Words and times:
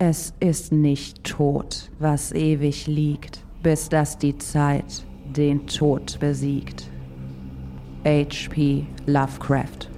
Es 0.00 0.34
ist 0.40 0.72
nicht 0.72 1.22
tot, 1.22 1.88
was 2.00 2.32
ewig 2.32 2.88
liegt, 2.88 3.44
bis 3.62 3.88
dass 3.88 4.18
die 4.18 4.36
Zeit 4.36 5.04
den 5.24 5.68
Tod 5.68 6.18
besiegt. 6.18 6.90
H.P. 8.04 8.86
Lovecraft 9.06 9.88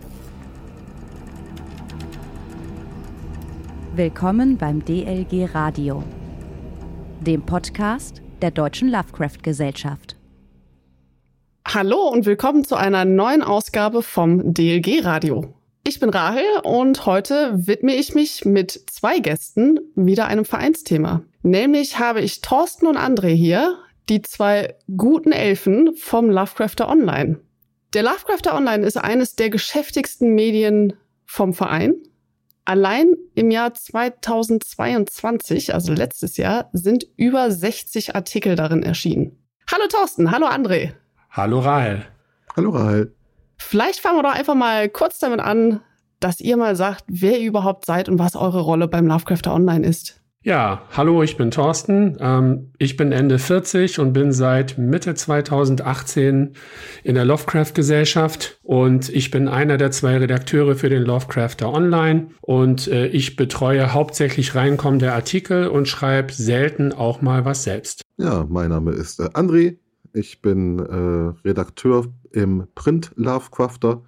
Willkommen 3.95 4.59
beim 4.59 4.85
DLG 4.85 5.55
Radio, 5.55 6.05
dem 7.21 7.41
Podcast 7.41 8.21
der 8.43 8.51
Deutschen 8.51 8.91
Lovecraft 8.91 9.43
Gesellschaft. 9.43 10.19
Hallo 11.67 12.11
und 12.13 12.27
willkommen 12.27 12.65
zu 12.65 12.77
einer 12.77 13.07
neuen 13.07 13.43
Ausgabe 13.43 14.03
vom 14.03 14.53
DLG 14.53 15.03
Radio. 15.03 15.56
Ich 15.89 16.01
bin 16.01 16.11
Rahel 16.11 16.43
und 16.65 17.07
heute 17.07 17.65
widme 17.65 17.95
ich 17.95 18.13
mich 18.13 18.45
mit 18.45 18.73
zwei 18.91 19.21
Gästen 19.21 19.79
wieder 19.95 20.27
einem 20.27 20.45
Vereinsthema. 20.45 21.23
Nämlich 21.45 22.01
habe 22.01 22.23
ich 22.23 22.41
Thorsten 22.41 22.89
und 22.89 22.97
André 22.97 23.29
hier, 23.29 23.79
die 24.09 24.21
zwei 24.21 24.75
guten 24.97 25.31
Elfen 25.31 25.95
vom 25.95 26.29
Lovecrafter 26.29 26.89
Online. 26.89 27.39
Der 27.95 28.03
Lovecrafter 28.03 28.57
Online 28.57 28.85
ist 28.85 28.97
eines 28.97 29.37
der 29.37 29.49
geschäftigsten 29.49 30.35
Medien 30.35 30.95
vom 31.25 31.55
Verein. 31.55 31.95
Allein 32.65 33.15
im 33.37 33.53
Jahr 33.53 33.73
2022, 33.73 35.73
also 35.73 35.93
letztes 35.93 36.37
Jahr, 36.37 36.69
sind 36.73 37.07
über 37.17 37.49
60 37.49 38.17
Artikel 38.17 38.57
darin 38.57 38.83
erschienen. 38.83 39.39
Hallo 39.71 39.85
Thorsten, 39.89 40.33
hallo 40.33 40.47
André. 40.47 40.95
Hallo 41.31 41.61
Rahel. 41.61 42.05
Hallo 42.57 42.71
Rahel. 42.71 43.13
Vielleicht 43.59 44.01
fangen 44.01 44.19
wir 44.19 44.23
doch 44.23 44.35
einfach 44.35 44.55
mal 44.55 44.89
kurz 44.89 45.19
damit 45.19 45.41
an, 45.41 45.81
dass 46.21 46.41
ihr 46.41 46.57
mal 46.57 46.77
sagt, 46.77 47.05
wer 47.09 47.39
ihr 47.39 47.47
überhaupt 47.47 47.87
seid 47.87 48.09
und 48.09 48.19
was 48.19 48.37
eure 48.37 48.61
Rolle 48.61 48.89
beim 48.89 49.07
Lovecrafter 49.07 49.53
Online 49.53 49.87
ist. 49.87 50.21
Ja, 50.47 50.83
hallo, 50.97 51.25
ich 51.25 51.37
bin 51.37 51.51
Thorsten. 51.51 52.19
Ähm, 52.21 52.71
ich 52.79 52.97
bin 52.97 53.11
Ende 53.11 53.41
40 53.41 53.99
und 53.99 54.13
bin 54.13 54.31
seit 54.31 54.79
Mitte 54.79 55.15
2018 55.15 56.53
in 57.03 57.15
der 57.17 57.25
Lovecraft-Gesellschaft 57.25 58.61
und 58.63 59.09
ich 59.09 59.33
bin 59.33 59.49
einer 59.49 59.77
der 59.77 59.91
zwei 59.91 60.19
Redakteure 60.19 60.77
für 60.77 60.89
den 60.89 61.03
Lovecrafter 61.03 61.73
Online 61.73 62.29
und 62.43 62.87
äh, 62.87 63.09
ich 63.09 63.35
betreue 63.35 63.93
hauptsächlich 63.93 64.55
reinkommende 64.55 65.13
Artikel 65.13 65.67
und 65.67 65.89
schreibe 65.89 66.33
selten 66.33 66.93
auch 66.93 67.23
mal 67.23 67.45
was 67.45 67.65
selbst. 67.65 68.03
Ja, 68.17 68.47
mein 68.49 68.69
Name 68.69 68.93
ist 68.93 69.19
äh, 69.19 69.25
André. 69.31 69.79
Ich 70.17 70.41
bin 70.41 70.79
äh, 70.79 71.47
Redakteur 71.47 72.07
im 72.31 72.67
Print 72.75 73.13
Lovecrafter 73.17 74.03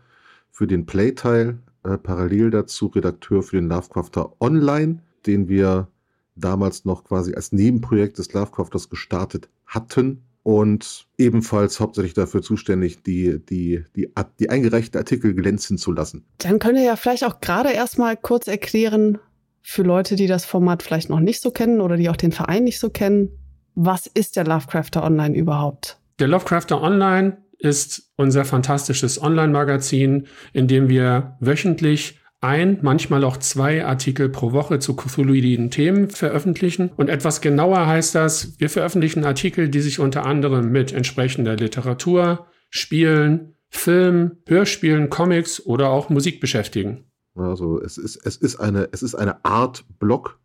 für 0.50 0.66
den 0.66 0.86
Playteil, 0.86 1.58
äh, 1.84 1.98
parallel 1.98 2.50
dazu 2.50 2.86
Redakteur 2.86 3.42
für 3.42 3.56
den 3.56 3.68
Lovecrafter 3.68 4.32
Online, 4.40 5.02
den 5.26 5.48
wir 5.48 5.88
damals 6.34 6.86
noch 6.86 7.04
quasi 7.04 7.34
als 7.34 7.52
Nebenprojekt 7.52 8.16
des 8.16 8.32
Lovecrafters 8.32 8.88
gestartet 8.88 9.50
hatten 9.66 10.22
und 10.44 11.06
ebenfalls 11.18 11.78
hauptsächlich 11.78 12.14
dafür 12.14 12.40
zuständig, 12.40 13.02
die, 13.02 13.38
die, 13.44 13.84
die, 13.94 14.08
die 14.40 14.48
eingereichten 14.48 14.98
Artikel 14.98 15.34
glänzen 15.34 15.76
zu 15.76 15.92
lassen. 15.92 16.24
Dann 16.38 16.58
könnt 16.58 16.78
ihr 16.78 16.84
ja 16.84 16.96
vielleicht 16.96 17.24
auch 17.24 17.40
gerade 17.40 17.72
erstmal 17.72 18.16
kurz 18.16 18.46
erklären, 18.46 19.18
für 19.60 19.82
Leute, 19.82 20.16
die 20.16 20.26
das 20.26 20.46
Format 20.46 20.82
vielleicht 20.82 21.10
noch 21.10 21.20
nicht 21.20 21.42
so 21.42 21.50
kennen 21.50 21.82
oder 21.82 21.98
die 21.98 22.08
auch 22.08 22.16
den 22.16 22.32
Verein 22.32 22.64
nicht 22.64 22.78
so 22.78 22.88
kennen, 22.88 23.28
was 23.74 24.08
ist 24.08 24.34
der 24.34 24.44
Lovecrafter 24.44 25.04
Online 25.04 25.36
überhaupt? 25.36 25.97
Der 26.18 26.26
Lovecrafter 26.26 26.82
Online 26.82 27.38
ist 27.58 28.12
unser 28.16 28.44
fantastisches 28.44 29.22
Online-Magazin, 29.22 30.26
in 30.52 30.66
dem 30.66 30.88
wir 30.88 31.36
wöchentlich 31.40 32.20
ein, 32.40 32.78
manchmal 32.82 33.24
auch 33.24 33.36
zwei 33.36 33.84
Artikel 33.84 34.28
pro 34.28 34.52
Woche 34.52 34.78
zu 34.78 34.94
cthulhuiden 34.94 35.70
Themen 35.70 36.08
veröffentlichen. 36.08 36.90
Und 36.96 37.08
etwas 37.08 37.40
genauer 37.40 37.86
heißt 37.86 38.14
das, 38.14 38.58
wir 38.60 38.70
veröffentlichen 38.70 39.24
Artikel, 39.24 39.68
die 39.68 39.80
sich 39.80 39.98
unter 39.98 40.24
anderem 40.24 40.70
mit 40.70 40.92
entsprechender 40.92 41.56
Literatur, 41.56 42.46
Spielen, 42.70 43.54
Film, 43.70 44.38
Hörspielen, 44.46 45.10
Comics 45.10 45.64
oder 45.64 45.90
auch 45.90 46.10
Musik 46.10 46.40
beschäftigen. 46.40 47.04
Also 47.34 47.80
es 47.80 47.98
ist, 47.98 48.16
es 48.24 48.36
ist, 48.36 48.56
eine, 48.56 48.88
es 48.92 49.02
ist 49.02 49.14
eine 49.14 49.44
Art 49.44 49.84
Blog, 49.98 50.38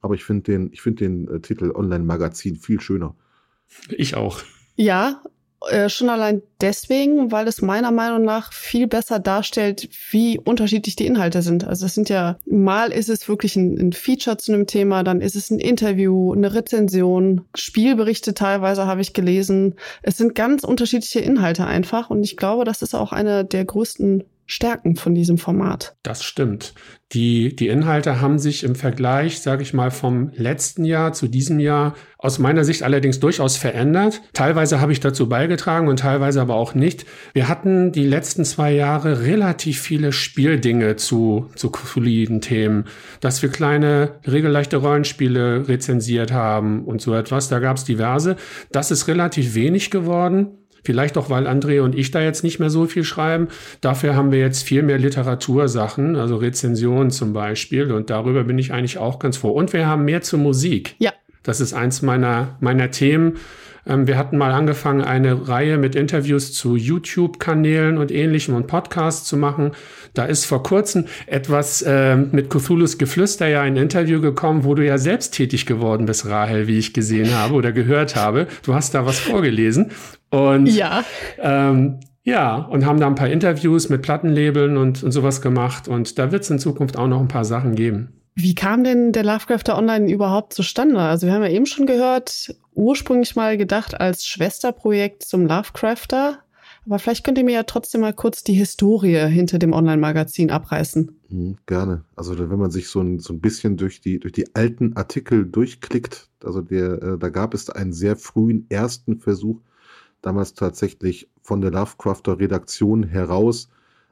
aber 0.00 0.14
ich 0.14 0.24
finde 0.24 0.44
den, 0.44 0.72
ich 0.72 0.80
find 0.80 1.00
den 1.00 1.28
äh, 1.28 1.40
Titel 1.40 1.72
Online-Magazin 1.74 2.56
viel 2.56 2.80
schöner. 2.80 3.14
Ich 3.90 4.14
auch. 4.14 4.42
Ja, 4.76 5.22
äh, 5.68 5.90
schon 5.90 6.08
allein 6.08 6.42
deswegen, 6.62 7.32
weil 7.32 7.46
es 7.46 7.60
meiner 7.60 7.90
Meinung 7.90 8.24
nach 8.24 8.52
viel 8.52 8.86
besser 8.86 9.18
darstellt, 9.18 9.90
wie 10.10 10.38
unterschiedlich 10.38 10.96
die 10.96 11.06
Inhalte 11.06 11.42
sind. 11.42 11.64
Also 11.64 11.84
es 11.84 11.94
sind 11.94 12.08
ja, 12.08 12.38
mal 12.46 12.90
ist 12.92 13.10
es 13.10 13.28
wirklich 13.28 13.56
ein, 13.56 13.78
ein, 13.78 13.92
Feature 13.92 14.38
zu 14.38 14.52
einem 14.52 14.66
Thema, 14.66 15.02
dann 15.02 15.20
ist 15.20 15.36
es 15.36 15.50
ein 15.50 15.58
Interview, 15.58 16.32
eine 16.32 16.54
Rezension, 16.54 17.42
Spielberichte 17.54 18.32
teilweise 18.32 18.86
habe 18.86 19.02
ich 19.02 19.12
gelesen. 19.12 19.74
Es 20.02 20.16
sind 20.16 20.34
ganz 20.34 20.64
unterschiedliche 20.64 21.20
Inhalte 21.20 21.66
einfach 21.66 22.08
und 22.08 22.24
ich 22.24 22.38
glaube, 22.38 22.64
das 22.64 22.80
ist 22.80 22.94
auch 22.94 23.12
eine 23.12 23.44
der 23.44 23.66
größten 23.66 24.24
Stärken 24.50 24.96
von 24.96 25.14
diesem 25.14 25.38
Format. 25.38 25.94
Das 26.02 26.24
stimmt. 26.24 26.74
Die, 27.12 27.54
die 27.54 27.68
Inhalte 27.68 28.20
haben 28.20 28.40
sich 28.40 28.64
im 28.64 28.74
Vergleich, 28.74 29.40
sage 29.40 29.62
ich 29.62 29.74
mal, 29.74 29.92
vom 29.92 30.32
letzten 30.34 30.84
Jahr 30.84 31.12
zu 31.12 31.28
diesem 31.28 31.60
Jahr 31.60 31.94
aus 32.18 32.40
meiner 32.40 32.64
Sicht 32.64 32.82
allerdings 32.82 33.20
durchaus 33.20 33.56
verändert. 33.56 34.22
Teilweise 34.32 34.80
habe 34.80 34.90
ich 34.90 34.98
dazu 34.98 35.28
beigetragen 35.28 35.86
und 35.86 36.00
teilweise 36.00 36.40
aber 36.40 36.56
auch 36.56 36.74
nicht. 36.74 37.06
Wir 37.32 37.48
hatten 37.48 37.92
die 37.92 38.04
letzten 38.04 38.44
zwei 38.44 38.72
Jahre 38.72 39.22
relativ 39.22 39.80
viele 39.80 40.10
Spieldinge 40.10 40.96
zu, 40.96 41.48
zu 41.54 41.70
soliden 41.84 42.40
Themen, 42.40 42.86
dass 43.20 43.42
wir 43.42 43.50
kleine, 43.50 44.18
regelleichte 44.26 44.78
Rollenspiele 44.78 45.68
rezensiert 45.68 46.32
haben 46.32 46.84
und 46.84 47.00
so 47.00 47.14
etwas. 47.14 47.48
Da 47.48 47.60
gab 47.60 47.76
es 47.76 47.84
diverse. 47.84 48.34
Das 48.72 48.90
ist 48.90 49.06
relativ 49.06 49.54
wenig 49.54 49.92
geworden. 49.92 50.59
Vielleicht 50.82 51.16
auch, 51.18 51.30
weil 51.30 51.46
André 51.46 51.80
und 51.80 51.94
ich 51.94 52.10
da 52.10 52.20
jetzt 52.20 52.44
nicht 52.44 52.58
mehr 52.58 52.70
so 52.70 52.86
viel 52.86 53.04
schreiben. 53.04 53.48
Dafür 53.80 54.14
haben 54.14 54.32
wir 54.32 54.38
jetzt 54.38 54.62
viel 54.62 54.82
mehr 54.82 54.98
Literatursachen, 54.98 56.16
also 56.16 56.36
Rezensionen 56.36 57.10
zum 57.10 57.32
Beispiel. 57.32 57.92
Und 57.92 58.10
darüber 58.10 58.44
bin 58.44 58.58
ich 58.58 58.72
eigentlich 58.72 58.98
auch 58.98 59.18
ganz 59.18 59.36
froh. 59.36 59.50
Und 59.50 59.72
wir 59.72 59.86
haben 59.86 60.04
mehr 60.04 60.22
zur 60.22 60.38
Musik. 60.38 60.96
Ja. 60.98 61.12
Das 61.42 61.60
ist 61.60 61.72
eins 61.72 62.02
meiner, 62.02 62.56
meiner 62.60 62.90
Themen. 62.90 63.38
Ähm, 63.90 64.06
wir 64.06 64.16
hatten 64.16 64.38
mal 64.38 64.52
angefangen, 64.52 65.02
eine 65.02 65.48
Reihe 65.48 65.76
mit 65.76 65.94
Interviews 65.94 66.52
zu 66.52 66.76
YouTube-Kanälen 66.76 67.98
und 67.98 68.12
ähnlichem 68.12 68.54
und 68.54 68.66
Podcasts 68.66 69.26
zu 69.26 69.36
machen. 69.36 69.72
Da 70.14 70.24
ist 70.24 70.44
vor 70.44 70.62
kurzem 70.62 71.06
etwas 71.26 71.82
äh, 71.82 72.16
mit 72.16 72.50
Cthulhu's 72.50 72.98
Geflüster 72.98 73.48
ja 73.48 73.62
ein 73.62 73.76
Interview 73.76 74.20
gekommen, 74.20 74.64
wo 74.64 74.74
du 74.74 74.84
ja 74.84 74.98
selbst 74.98 75.34
tätig 75.34 75.66
geworden 75.66 76.06
bist, 76.06 76.26
Rahel, 76.26 76.66
wie 76.66 76.78
ich 76.78 76.94
gesehen 76.94 77.34
habe 77.34 77.54
oder 77.54 77.72
gehört 77.72 78.16
habe. 78.16 78.46
Du 78.64 78.74
hast 78.74 78.94
da 78.94 79.04
was 79.06 79.18
vorgelesen. 79.18 79.90
Und 80.30 80.66
ja. 80.66 81.04
Ähm, 81.38 82.00
ja, 82.22 82.56
und 82.56 82.84
haben 82.86 83.00
da 83.00 83.06
ein 83.06 83.14
paar 83.14 83.28
Interviews 83.28 83.88
mit 83.88 84.02
Plattenlabeln 84.02 84.76
und, 84.76 85.02
und 85.02 85.10
sowas 85.10 85.40
gemacht. 85.40 85.88
Und 85.88 86.18
da 86.18 86.30
wird 86.30 86.44
es 86.44 86.50
in 86.50 86.58
Zukunft 86.58 86.96
auch 86.96 87.08
noch 87.08 87.20
ein 87.20 87.28
paar 87.28 87.44
Sachen 87.44 87.74
geben. 87.74 88.20
Wie 88.34 88.54
kam 88.54 88.84
denn 88.84 89.12
der 89.12 89.24
Lovecrafter 89.24 89.76
Online 89.76 90.10
überhaupt 90.10 90.52
zustande? 90.52 91.00
Also 91.00 91.26
wir 91.26 91.34
haben 91.34 91.42
ja 91.42 91.48
eben 91.50 91.66
schon 91.66 91.86
gehört, 91.86 92.54
ursprünglich 92.74 93.36
mal 93.36 93.56
gedacht 93.56 94.00
als 94.00 94.26
Schwesterprojekt 94.26 95.22
zum 95.22 95.46
Lovecrafter. 95.46 96.38
Aber 96.86 96.98
vielleicht 96.98 97.24
könnt 97.24 97.38
ihr 97.38 97.44
mir 97.44 97.54
ja 97.54 97.62
trotzdem 97.64 98.00
mal 98.00 98.14
kurz 98.14 98.42
die 98.42 98.54
Historie 98.54 99.28
hinter 99.28 99.58
dem 99.58 99.72
Online-Magazin 99.72 100.50
abreißen. 100.50 101.20
Mhm, 101.28 101.58
gerne. 101.66 102.04
Also 102.16 102.38
wenn 102.38 102.58
man 102.58 102.70
sich 102.70 102.88
so 102.88 103.00
ein, 103.00 103.18
so 103.18 103.34
ein 103.34 103.40
bisschen 103.40 103.76
durch 103.76 104.00
die, 104.00 104.18
durch 104.18 104.32
die 104.32 104.54
alten 104.54 104.96
Artikel 104.96 105.46
durchklickt, 105.46 106.28
also 106.42 106.62
der, 106.62 107.02
äh, 107.02 107.18
da 107.18 107.28
gab 107.28 107.54
es 107.54 107.68
einen 107.68 107.92
sehr 107.92 108.16
frühen 108.16 108.66
ersten 108.70 109.18
Versuch, 109.18 109.60
damals 110.22 110.54
tatsächlich 110.54 111.28
von 111.42 111.60
der 111.60 111.70
Lovecrafter 111.70 112.38
Redaktion 112.38 113.04
heraus 113.04 113.68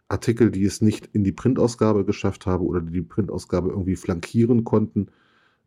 Artikel, 0.09 0.51
die 0.51 0.65
es 0.65 0.81
nicht 0.81 1.09
in 1.13 1.23
die 1.23 1.33
Printausgabe 1.33 2.05
geschafft 2.05 2.47
haben 2.47 2.67
oder 2.67 2.81
die 2.81 2.93
die 2.93 3.03
Printausgabe 3.03 3.69
irgendwie 3.69 3.97
flankieren 3.97 4.65
konnten, 4.65 5.09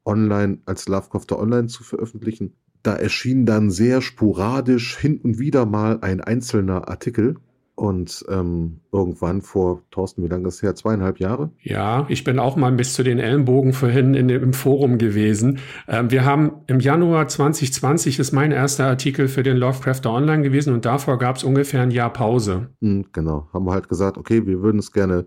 online 0.03 0.59
als 0.65 0.88
Lovecrafter 0.88 1.39
Online 1.39 1.67
zu 1.67 1.83
veröffentlichen. 1.83 2.53
Da 2.83 2.95
erschien 2.95 3.45
dann 3.45 3.69
sehr 3.69 4.01
sporadisch 4.01 4.97
hin 4.97 5.19
und 5.21 5.39
wieder 5.39 5.65
mal 5.65 5.99
ein 6.01 6.21
einzelner 6.21 6.87
Artikel 6.87 7.35
und 7.81 8.23
ähm, 8.29 8.81
irgendwann 8.91 9.41
vor, 9.41 9.81
Thorsten, 9.89 10.23
wie 10.23 10.27
lange 10.27 10.47
ist 10.47 10.55
es 10.55 10.61
her? 10.61 10.75
Zweieinhalb 10.75 11.19
Jahre? 11.19 11.49
Ja, 11.61 12.05
ich 12.09 12.23
bin 12.23 12.37
auch 12.37 12.55
mal 12.55 12.71
bis 12.73 12.93
zu 12.93 13.01
den 13.01 13.17
Ellenbogen 13.17 13.73
vorhin 13.73 14.13
in 14.13 14.29
im 14.29 14.53
Forum 14.53 14.99
gewesen. 14.99 15.57
Ähm, 15.87 16.11
wir 16.11 16.23
haben 16.23 16.51
im 16.67 16.79
Januar 16.79 17.27
2020 17.27 18.19
ist 18.19 18.33
mein 18.33 18.51
erster 18.51 18.85
Artikel 18.85 19.27
für 19.27 19.41
den 19.41 19.57
Lovecrafter 19.57 20.11
Online 20.11 20.43
gewesen 20.43 20.73
und 20.73 20.85
davor 20.85 21.17
gab 21.17 21.37
es 21.37 21.43
ungefähr 21.43 21.81
ein 21.81 21.89
Jahr 21.89 22.13
Pause. 22.13 22.67
Mhm, 22.81 23.05
genau, 23.13 23.47
haben 23.51 23.65
wir 23.65 23.73
halt 23.73 23.89
gesagt, 23.89 24.17
okay, 24.17 24.45
wir 24.45 24.61
würden 24.61 24.77
es 24.77 24.91
gerne, 24.91 25.25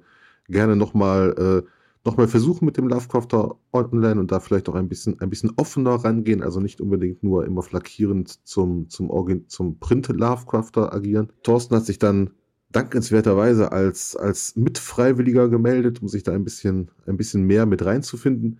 gerne 0.48 0.76
nochmal 0.76 1.62
äh, 1.64 1.68
noch 2.04 2.28
versuchen 2.28 2.66
mit 2.66 2.76
dem 2.76 2.88
Lovecrafter 2.88 3.56
Online 3.72 4.20
und 4.20 4.30
da 4.30 4.40
vielleicht 4.40 4.68
auch 4.68 4.74
ein 4.74 4.88
bisschen, 4.88 5.20
ein 5.20 5.30
bisschen 5.30 5.52
offener 5.56 5.94
rangehen, 5.94 6.42
also 6.42 6.60
nicht 6.60 6.80
unbedingt 6.80 7.22
nur 7.22 7.46
immer 7.46 7.62
flankierend 7.62 8.46
zum, 8.46 8.88
zum, 8.90 9.48
zum 9.48 9.78
Print 9.78 10.08
Lovecrafter 10.08 10.92
agieren. 10.92 11.32
Thorsten 11.42 11.74
hat 11.76 11.86
sich 11.86 11.98
dann 11.98 12.30
dankenswerterweise 12.72 13.72
als, 13.72 14.16
als 14.16 14.56
Mitfreiwilliger 14.56 15.48
gemeldet, 15.48 16.02
um 16.02 16.08
sich 16.08 16.24
da 16.24 16.32
ein 16.32 16.44
bisschen, 16.44 16.90
ein 17.06 17.16
bisschen 17.16 17.44
mehr 17.44 17.66
mit 17.66 17.84
reinzufinden. 17.84 18.58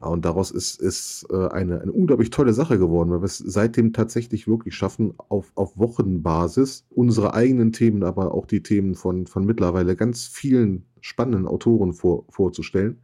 Und 0.00 0.24
daraus 0.24 0.50
ist, 0.50 0.80
ist 0.80 1.26
äh, 1.30 1.48
eine, 1.48 1.80
eine 1.80 1.92
unglaublich 1.92 2.28
tolle 2.28 2.52
Sache 2.52 2.78
geworden, 2.78 3.10
weil 3.10 3.22
wir 3.22 3.26
es 3.26 3.38
seitdem 3.38 3.92
tatsächlich 3.92 4.46
wirklich 4.46 4.74
schaffen, 4.74 5.14
auf, 5.28 5.52
auf 5.54 5.78
Wochenbasis 5.78 6.84
unsere 6.90 7.32
eigenen 7.32 7.72
Themen, 7.72 8.02
aber 8.02 8.34
auch 8.34 8.46
die 8.46 8.62
Themen 8.62 8.94
von, 8.94 9.26
von 9.26 9.46
mittlerweile 9.46 9.96
ganz 9.96 10.26
vielen 10.26 10.84
spannenden 11.04 11.46
Autoren 11.46 11.92
vor, 11.92 12.24
vorzustellen. 12.30 12.98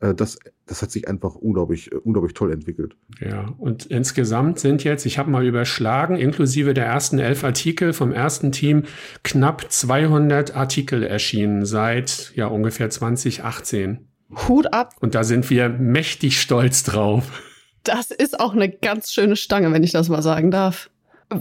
Äh, 0.00 0.14
das, 0.14 0.38
das 0.66 0.82
hat 0.82 0.90
sich 0.90 1.08
einfach 1.08 1.34
unglaublich, 1.34 1.90
äh, 1.90 1.96
unglaublich 1.96 2.34
toll 2.34 2.52
entwickelt. 2.52 2.96
Ja, 3.18 3.48
und 3.56 3.86
insgesamt 3.86 4.58
sind 4.58 4.84
jetzt, 4.84 5.06
ich 5.06 5.18
habe 5.18 5.30
mal 5.30 5.46
überschlagen, 5.46 6.16
inklusive 6.16 6.74
der 6.74 6.84
ersten 6.84 7.18
elf 7.18 7.42
Artikel 7.42 7.94
vom 7.94 8.12
ersten 8.12 8.52
Team, 8.52 8.84
knapp 9.22 9.72
200 9.72 10.54
Artikel 10.54 11.02
erschienen 11.02 11.64
seit 11.64 12.32
ja 12.34 12.46
ungefähr 12.46 12.90
2018. 12.90 14.06
Hut 14.46 14.72
ab. 14.74 14.94
Und 15.00 15.14
da 15.14 15.24
sind 15.24 15.48
wir 15.48 15.70
mächtig 15.70 16.40
stolz 16.40 16.82
drauf. 16.82 17.42
Das 17.84 18.10
ist 18.10 18.38
auch 18.38 18.52
eine 18.52 18.68
ganz 18.68 19.12
schöne 19.12 19.36
Stange, 19.36 19.72
wenn 19.72 19.82
ich 19.82 19.92
das 19.92 20.10
mal 20.10 20.22
sagen 20.22 20.50
darf. 20.50 20.90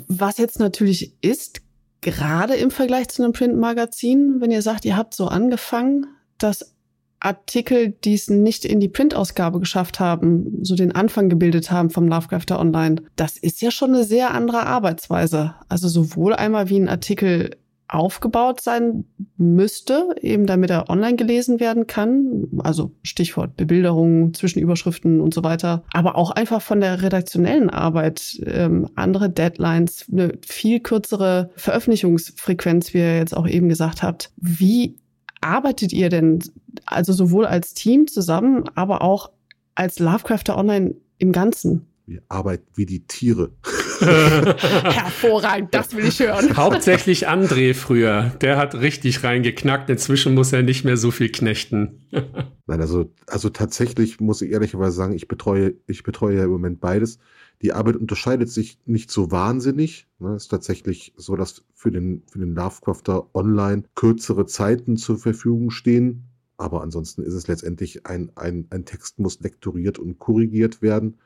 Was 0.07 0.37
jetzt 0.37 0.59
natürlich 0.59 1.13
ist, 1.21 1.61
gerade 2.03 2.55
im 2.55 2.69
Vergleich 2.69 3.07
zu 3.09 3.23
einem 3.23 3.33
Printmagazin, 3.33 4.39
wenn 4.39 4.51
ihr 4.51 4.61
sagt, 4.61 4.85
ihr 4.85 4.95
habt 4.95 5.15
so 5.15 5.27
angefangen, 5.27 6.05
dass 6.37 6.75
Artikel, 7.19 7.91
die 8.03 8.13
es 8.13 8.29
nicht 8.29 8.65
in 8.65 8.79
die 8.79 8.89
Printausgabe 8.89 9.59
geschafft 9.59 9.99
haben, 9.99 10.59
so 10.61 10.75
den 10.75 10.91
Anfang 10.91 11.29
gebildet 11.29 11.71
haben 11.71 11.89
vom 11.89 12.07
Lovecrafter 12.07 12.59
Online, 12.59 13.01
das 13.15 13.37
ist 13.37 13.61
ja 13.61 13.71
schon 13.71 13.93
eine 13.93 14.03
sehr 14.03 14.31
andere 14.31 14.65
Arbeitsweise. 14.65 15.55
Also 15.69 15.87
sowohl 15.87 16.33
einmal 16.33 16.69
wie 16.69 16.79
ein 16.79 16.89
Artikel 16.89 17.51
aufgebaut 17.93 18.61
sein 18.61 19.05
müsste, 19.37 20.15
eben 20.19 20.45
damit 20.45 20.71
er 20.71 20.89
online 20.89 21.15
gelesen 21.15 21.59
werden 21.59 21.85
kann. 21.85 22.47
Also 22.59 22.91
Stichwort 23.03 23.55
Bebilderung, 23.55 24.33
Zwischenüberschriften 24.33 25.21
und 25.21 25.33
so 25.33 25.43
weiter. 25.43 25.83
Aber 25.93 26.15
auch 26.15 26.31
einfach 26.31 26.61
von 26.61 26.81
der 26.81 27.01
redaktionellen 27.01 27.69
Arbeit, 27.69 28.41
ähm, 28.45 28.89
andere 28.95 29.29
Deadlines, 29.29 30.07
eine 30.11 30.33
viel 30.45 30.79
kürzere 30.79 31.51
Veröffentlichungsfrequenz, 31.55 32.93
wie 32.93 32.99
ihr 32.99 33.17
jetzt 33.17 33.37
auch 33.37 33.47
eben 33.47 33.69
gesagt 33.69 34.01
habt. 34.01 34.31
Wie 34.37 34.97
arbeitet 35.41 35.93
ihr 35.93 36.09
denn 36.09 36.39
also 36.85 37.13
sowohl 37.13 37.45
als 37.45 37.73
Team 37.73 38.07
zusammen, 38.07 38.63
aber 38.75 39.03
auch 39.03 39.31
als 39.75 39.99
Lovecrafter 39.99 40.57
Online 40.57 40.95
im 41.19 41.31
Ganzen? 41.31 41.85
Wir 42.05 42.21
arbeiten 42.27 42.65
wie 42.75 42.85
die 42.85 43.05
Tiere. 43.05 43.51
Hervorragend, 44.01 45.73
das 45.73 45.95
will 45.95 46.05
ich 46.05 46.19
hören. 46.19 46.55
Hauptsächlich 46.55 47.29
André 47.29 47.73
früher. 47.73 48.31
Der 48.41 48.57
hat 48.57 48.75
richtig 48.75 49.23
reingeknackt. 49.23 49.89
Inzwischen 49.89 50.33
muss 50.33 50.53
er 50.53 50.63
nicht 50.63 50.83
mehr 50.83 50.97
so 50.97 51.11
viel 51.11 51.29
knechten. 51.29 52.07
Nein, 52.67 52.81
also, 52.81 53.11
also 53.27 53.49
tatsächlich 53.49 54.19
muss 54.19 54.41
ich 54.41 54.51
ehrlicherweise 54.51 54.95
sagen, 54.95 55.13
ich 55.13 55.27
betreue, 55.27 55.73
ich 55.87 56.03
betreue 56.03 56.37
ja 56.37 56.43
im 56.43 56.51
Moment 56.51 56.79
beides. 56.79 57.19
Die 57.61 57.73
Arbeit 57.73 57.95
unterscheidet 57.95 58.49
sich 58.49 58.77
nicht 58.85 59.09
so 59.09 59.31
wahnsinnig. 59.31 60.07
Es 60.19 60.25
ne, 60.25 60.35
ist 60.35 60.47
tatsächlich 60.49 61.13
so, 61.15 61.35
dass 61.35 61.63
für 61.73 61.91
den, 61.91 62.23
für 62.29 62.39
den 62.39 62.55
Lovecrafter 62.55 63.33
online 63.33 63.83
kürzere 63.95 64.45
Zeiten 64.45 64.97
zur 64.97 65.17
Verfügung 65.17 65.71
stehen. 65.71 66.25
Aber 66.57 66.81
ansonsten 66.81 67.23
ist 67.23 67.33
es 67.33 67.47
letztendlich 67.47 68.05
ein, 68.05 68.31
ein, 68.35 68.67
ein 68.69 68.85
Text 68.85 69.19
muss 69.19 69.39
lektoriert 69.39 69.99
und 69.99 70.19
korrigiert 70.19 70.81
werden, 70.81 71.19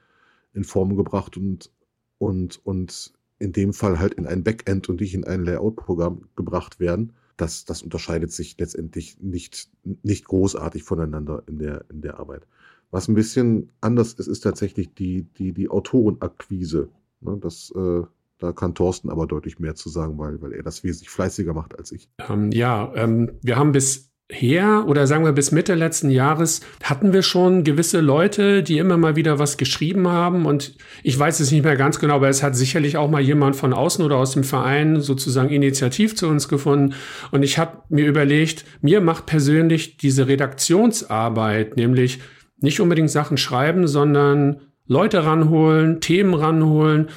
in 0.53 0.63
Form 0.63 0.95
gebracht 0.95 1.37
und, 1.37 1.71
und, 2.17 2.65
und 2.65 3.13
in 3.39 3.51
dem 3.51 3.73
Fall 3.73 3.99
halt 3.99 4.13
in 4.15 4.25
ein 4.25 4.43
Backend 4.43 4.89
und 4.89 4.99
nicht 5.01 5.13
in 5.13 5.23
ein 5.23 5.43
Layout-Programm 5.43 6.23
gebracht 6.35 6.79
werden. 6.79 7.13
Das, 7.37 7.65
das 7.65 7.83
unterscheidet 7.83 8.31
sich 8.31 8.57
letztendlich 8.57 9.19
nicht, 9.21 9.69
nicht 10.01 10.25
großartig 10.25 10.83
voneinander 10.83 11.43
in 11.47 11.59
der, 11.59 11.85
in 11.89 12.01
der 12.01 12.19
Arbeit. 12.19 12.47
Was 12.89 13.07
ein 13.07 13.15
bisschen 13.15 13.69
anders 13.81 14.13
ist, 14.13 14.27
ist 14.27 14.41
tatsächlich 14.41 14.93
die, 14.93 15.23
die, 15.23 15.53
die 15.53 15.69
Autorenakquise. 15.69 16.89
Ne, 17.21 17.37
das, 17.39 17.71
äh, 17.75 18.03
da 18.39 18.53
kann 18.53 18.75
Thorsten 18.75 19.09
aber 19.09 19.27
deutlich 19.27 19.59
mehr 19.59 19.75
zu 19.75 19.89
sagen, 19.89 20.17
weil, 20.17 20.41
weil 20.41 20.53
er 20.53 20.63
das 20.63 20.83
wesentlich 20.83 21.09
fleißiger 21.09 21.53
macht 21.53 21.77
als 21.77 21.91
ich. 21.91 22.09
Ähm, 22.29 22.51
ja, 22.51 22.91
ähm, 22.95 23.31
wir 23.41 23.57
haben 23.57 23.71
bis 23.71 24.09
her 24.29 24.83
oder 24.87 25.07
sagen 25.07 25.23
wir 25.23 25.31
bis 25.31 25.51
Mitte 25.51 25.73
letzten 25.73 26.09
Jahres 26.09 26.59
hatten 26.83 27.13
wir 27.13 27.21
schon 27.21 27.63
gewisse 27.63 28.01
Leute, 28.01 28.61
die 28.61 28.77
immer 28.77 28.97
mal 28.97 29.15
wieder 29.15 29.39
was 29.39 29.55
geschrieben 29.55 30.09
haben 30.09 30.45
und 30.45 30.75
ich 31.01 31.17
weiß 31.17 31.39
es 31.39 31.51
nicht 31.51 31.63
mehr 31.63 31.77
ganz 31.77 31.99
genau, 31.99 32.15
aber 32.15 32.27
es 32.27 32.43
hat 32.43 32.55
sicherlich 32.55 32.97
auch 32.97 33.09
mal 33.09 33.21
jemand 33.21 33.55
von 33.55 33.73
außen 33.73 34.03
oder 34.03 34.17
aus 34.17 34.33
dem 34.33 34.43
Verein 34.43 34.99
sozusagen 34.99 35.49
initiativ 35.49 36.15
zu 36.15 36.27
uns 36.27 36.49
gefunden. 36.49 36.93
Und 37.31 37.43
ich 37.43 37.57
habe 37.57 37.83
mir 37.89 38.05
überlegt, 38.05 38.65
mir 38.81 38.99
macht 38.99 39.27
persönlich 39.27 39.95
diese 39.95 40.27
Redaktionsarbeit, 40.27 41.77
nämlich 41.77 42.19
nicht 42.59 42.81
unbedingt 42.81 43.11
Sachen 43.11 43.37
schreiben, 43.37 43.87
sondern 43.87 44.57
Leute 44.87 45.25
ranholen, 45.25 46.01
Themen 46.01 46.33
ranholen, 46.33 47.07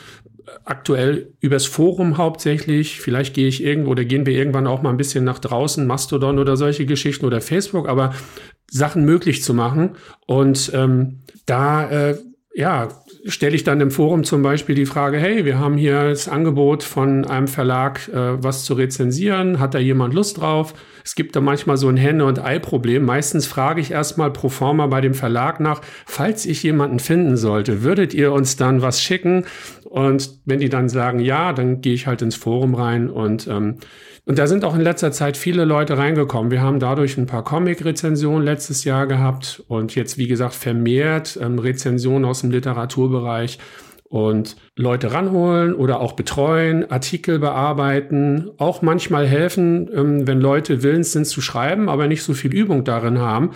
aktuell 0.65 1.33
übers 1.41 1.67
Forum 1.67 2.19
hauptsächlich. 2.19 3.01
Vielleicht 3.01 3.35
gehe 3.35 3.49
ich 3.49 3.63
irgendwo 3.63 3.91
oder 3.91 4.05
gehen 4.05 4.27
wir 4.27 4.35
irgendwann 4.35 4.67
auch 4.67 4.83
mal 4.83 4.91
ein 4.91 4.97
bisschen 4.97 5.25
nach 5.25 5.39
draußen, 5.39 5.87
Mastodon 5.87 6.39
oder 6.39 6.57
solche 6.57 6.87
Geschichten 6.87 7.27
oder 7.27 7.41
Facebook, 7.41 7.89
aber 7.89 8.15
Sachen 8.71 9.05
möglich 9.05 9.43
zu 9.43 9.55
machen. 9.55 9.97
Und 10.27 10.71
ähm, 10.75 11.21
da 11.47 11.91
äh, 11.91 12.19
ja, 12.53 12.89
stelle 13.27 13.55
ich 13.55 13.63
dann 13.63 13.81
im 13.81 13.93
Forum 13.93 14.25
zum 14.25 14.43
Beispiel 14.43 14.75
die 14.75 14.87
Frage, 14.87 15.19
hey, 15.19 15.45
wir 15.45 15.59
haben 15.59 15.77
hier 15.77 16.09
das 16.09 16.29
Angebot 16.29 16.83
von 16.83 17.25
einem 17.25 17.47
Verlag, 17.47 18.09
äh, 18.09 18.43
was 18.43 18.65
zu 18.65 18.75
rezensieren. 18.75 19.61
Hat 19.61 19.75
da 19.75 19.79
jemand 19.79 20.15
Lust 20.15 20.41
drauf? 20.41 20.75
Es 21.05 21.15
gibt 21.15 21.37
da 21.37 21.41
manchmal 21.41 21.77
so 21.77 21.89
ein 21.89 21.97
Henne- 21.97 22.25
und 22.25 22.43
Ei-Problem. 22.43 23.05
Meistens 23.05 23.47
frage 23.47 23.81
ich 23.81 23.93
erstmal 23.93 24.33
pro 24.33 24.49
forma 24.49 24.89
bei 24.89 25.01
dem 25.01 25.15
Verlag 25.15 25.61
nach, 25.61 25.81
falls 26.07 26.45
ich 26.45 26.63
jemanden 26.65 26.99
finden 26.99 27.37
sollte, 27.37 27.85
würdet 27.85 28.15
ihr 28.15 28.33
uns 28.33 28.57
dann 28.57 28.83
was 28.83 29.01
schicken? 29.01 29.45
Und 29.85 30.41
wenn 30.45 30.59
die 30.59 30.69
dann 30.69 30.89
sagen 30.89 31.21
ja, 31.21 31.53
dann 31.53 31.81
gehe 31.81 31.95
ich 31.95 32.09
halt 32.09 32.23
ins 32.23 32.37
Forum 32.37 32.75
rein 32.75 33.09
und 33.09 33.47
ähm, 33.47 33.79
und 34.25 34.39
da 34.39 34.47
sind 34.47 34.65
auch 34.65 34.75
in 34.75 34.81
letzter 34.81 35.13
Zeit 35.13 35.37
viele 35.37 35.65
Leute 35.65 35.97
reingekommen. 35.99 36.51
Wir 36.51 36.61
haben 36.61 36.79
dadurch 36.79 37.17
ein 37.17 37.27
paar 37.27 37.45
Comic-Rezensionen 37.45 38.45
letztes 38.45 38.85
Jahr 38.85 39.07
gehabt 39.07 39.63
und 39.69 39.95
jetzt, 39.95 40.19
wie 40.19 40.29
gesagt, 40.29 40.55
vermehrt 40.55 41.39
ähm, 41.41 41.59
Rezensionen 41.59 42.25
aus 42.25 42.43
dem 42.43 42.51
Literaturbereich 42.51 43.59
und 44.05 44.57
Leute 44.77 45.13
ranholen 45.13 45.73
oder 45.73 46.01
auch 46.01 46.13
betreuen, 46.13 46.91
Artikel 46.91 47.39
bearbeiten, 47.39 48.51
auch 48.59 48.83
manchmal 48.83 49.27
helfen, 49.27 49.89
ähm, 49.95 50.27
wenn 50.27 50.41
Leute 50.41 50.83
willens 50.83 51.13
sind 51.13 51.27
zu 51.27 51.41
schreiben, 51.41 51.89
aber 51.89 52.09
nicht 52.09 52.25
so 52.25 52.35
viel 52.35 52.53
Übung 52.53 52.85
darin 52.85 53.19
haben. 53.19 53.51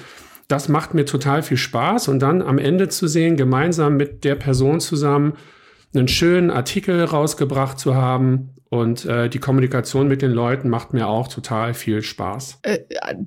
Das 0.47 0.69
macht 0.69 0.95
mir 0.95 1.07
total 1.07 1.43
viel 1.43 1.57
Spaß 1.57 2.09
und 2.09 2.21
dann 2.21 2.41
am 2.41 2.59
Ende 2.59 2.89
zu 2.89 3.09
sehen, 3.09 3.37
gemeinsam 3.37 3.97
mit 3.97 4.25
der 4.25 4.37
Person 4.37 4.79
zusammen 4.79 5.35
einen 5.95 6.09
schönen 6.09 6.51
Artikel 6.51 7.03
rausgebracht 7.03 7.79
zu 7.79 7.95
haben, 7.95 8.54
und 8.71 9.05
äh, 9.05 9.29
die 9.29 9.39
Kommunikation 9.39 10.09
mit 10.09 10.23
den 10.23 10.33
Leuten 10.33 10.69
macht 10.69 10.93
mir 10.93 11.09
auch 11.09 11.29
total 11.29 11.75
viel 11.75 12.03
Spaß. 12.03 12.61
Äh, 12.63 12.81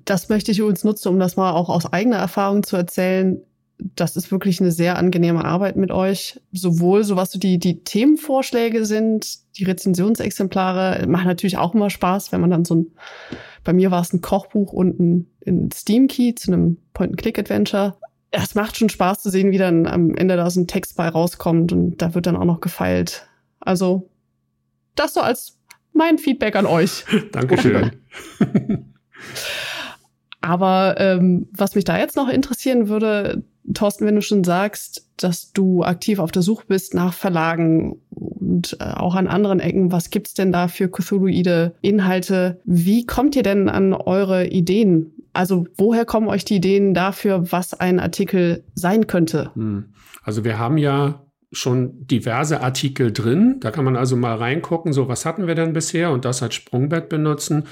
das 0.06 0.30
möchte 0.30 0.52
ich 0.52 0.60
übrigens 0.60 0.84
nutzen, 0.84 1.10
um 1.10 1.20
das 1.20 1.38
mal 1.38 1.52
auch 1.52 1.70
aus 1.70 1.92
eigener 1.92 2.18
Erfahrung 2.18 2.64
zu 2.64 2.76
erzählen 2.76 3.42
das 3.80 4.16
ist 4.16 4.32
wirklich 4.32 4.60
eine 4.60 4.72
sehr 4.72 4.98
angenehme 4.98 5.46
Arbeit 5.46 5.76
mit 5.76 5.92
euch. 5.92 6.40
Sowohl 6.52 7.04
so 7.04 7.16
was 7.16 7.32
so 7.32 7.40
die, 7.40 7.60
die 7.60 7.84
Themenvorschläge 7.84 8.86
sind, 8.86 9.40
die 9.58 9.66
Rezensionsexemplare, 9.66 11.06
macht 11.08 11.26
natürlich 11.26 11.58
auch 11.58 11.74
immer 11.74 11.90
Spaß, 11.90 12.32
wenn 12.32 12.42
man 12.42 12.50
dann 12.50 12.66
so 12.66 12.76
ein, 12.76 12.88
bei 13.64 13.74
mir 13.74 13.92
war 13.92 14.02
es 14.02 14.14
ein 14.14 14.22
Kochbuch 14.22 14.74
und 14.74 15.00
ein, 15.00 15.28
ein 15.46 15.70
Steam-Key 15.72 16.36
zu 16.36 16.52
einem 16.52 16.78
Point-and-Click-Adventure. 16.94 17.98
Es 18.32 18.56
macht 18.56 18.78
schon 18.78 18.90
Spaß 18.90 19.22
zu 19.22 19.30
sehen, 19.30 19.52
wie 19.52 19.58
dann 19.58 19.86
am 19.86 20.16
Ende 20.16 20.36
da 20.38 20.50
so 20.50 20.60
ein 20.60 20.68
Text 20.68 20.98
bei 20.98 21.08
rauskommt 21.08 21.72
und 21.72 22.02
da 22.02 22.16
wird 22.16 22.26
dann 22.26 22.36
auch 22.36 22.46
noch 22.46 22.62
gefeilt. 22.62 23.28
Also, 23.60 24.10
das 25.00 25.14
so 25.14 25.22
als 25.22 25.58
mein 25.94 26.18
Feedback 26.18 26.56
an 26.56 26.66
euch. 26.66 27.06
Dankeschön. 27.32 27.92
Aber 30.42 30.96
ähm, 31.00 31.48
was 31.52 31.76
mich 31.76 31.84
da 31.84 31.98
jetzt 31.98 32.16
noch 32.16 32.30
interessieren 32.30 32.88
würde, 32.88 33.44
Thorsten, 33.74 34.06
wenn 34.06 34.16
du 34.16 34.22
schon 34.22 34.46
sagst, 34.46 35.10
dass 35.18 35.52
du 35.52 35.84
aktiv 35.84 36.20
auf 36.20 36.32
der 36.32 36.42
Suche 36.42 36.66
bist 36.68 36.94
nach 36.94 37.14
Verlagen 37.14 38.00
und 38.12 38.78
äh, 38.80 38.86
auch 38.94 39.16
an 39.16 39.28
anderen 39.28 39.60
Ecken, 39.60 39.92
was 39.92 40.10
gibt's 40.10 40.34
denn 40.34 40.54
da 40.54 40.70
für 40.70 40.90
Cthulhuide 40.90 41.76
Inhalte? 41.82 42.62
Wie 42.64 43.06
kommt 43.06 43.36
ihr 43.36 43.44
denn 43.44 43.68
an 43.68 43.94
eure 43.94 44.48
Ideen? 44.48 45.12
Also 45.34 45.66
woher 45.78 46.06
kommen 46.06 46.28
euch 46.28 46.46
die 46.46 46.56
Ideen 46.56 46.94
dafür, 46.94 47.52
was 47.52 47.74
ein 47.74 48.00
Artikel 48.00 48.64
sein 48.74 49.08
könnte? 49.08 49.52
Hm. 49.54 49.90
Also 50.24 50.46
wir 50.46 50.58
haben 50.58 50.78
ja 50.78 51.27
schon 51.52 52.06
diverse 52.08 52.62
Artikel 52.62 53.12
drin. 53.12 53.58
Da 53.60 53.72
kann 53.72 53.86
man 53.86 53.96
also 53.96 54.16
mal 54.16 54.36
reingucken, 54.36 54.94
so 54.94 55.08
was 55.08 55.26
hatten 55.26 55.48
wir 55.48 55.56
denn 55.56 55.74
bisher 55.74 56.12
und 56.12 56.26
das 56.26 56.44
als 56.44 56.56
Sprungbett 56.56 57.10
benutzen. 57.10 57.66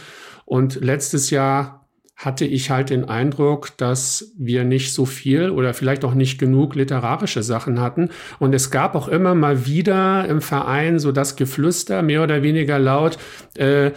Und 0.45 0.75
letztes 0.75 1.29
Jahr 1.29 1.85
hatte 2.15 2.45
ich 2.45 2.69
halt 2.69 2.91
den 2.91 3.03
Eindruck, 3.05 3.75
dass 3.77 4.31
wir 4.37 4.63
nicht 4.63 4.93
so 4.93 5.05
viel 5.05 5.49
oder 5.49 5.73
vielleicht 5.73 6.05
auch 6.05 6.13
nicht 6.13 6.39
genug 6.39 6.75
literarische 6.75 7.43
Sachen 7.43 7.81
hatten. 7.81 8.09
Und 8.39 8.55
es 8.55 8.71
gab 8.71 8.95
auch 8.95 9.09
immer 9.09 9.35
mal 9.35 9.65
wieder 9.65 10.25
im 10.27 10.41
Verein 10.41 10.97
so 10.97 11.11
das 11.11 11.35
Geflüster, 11.35 12.01
mehr 12.01 12.23
oder 12.23 12.41
weniger 12.41 12.79
laut, 12.79 13.17
äh, 13.55 13.91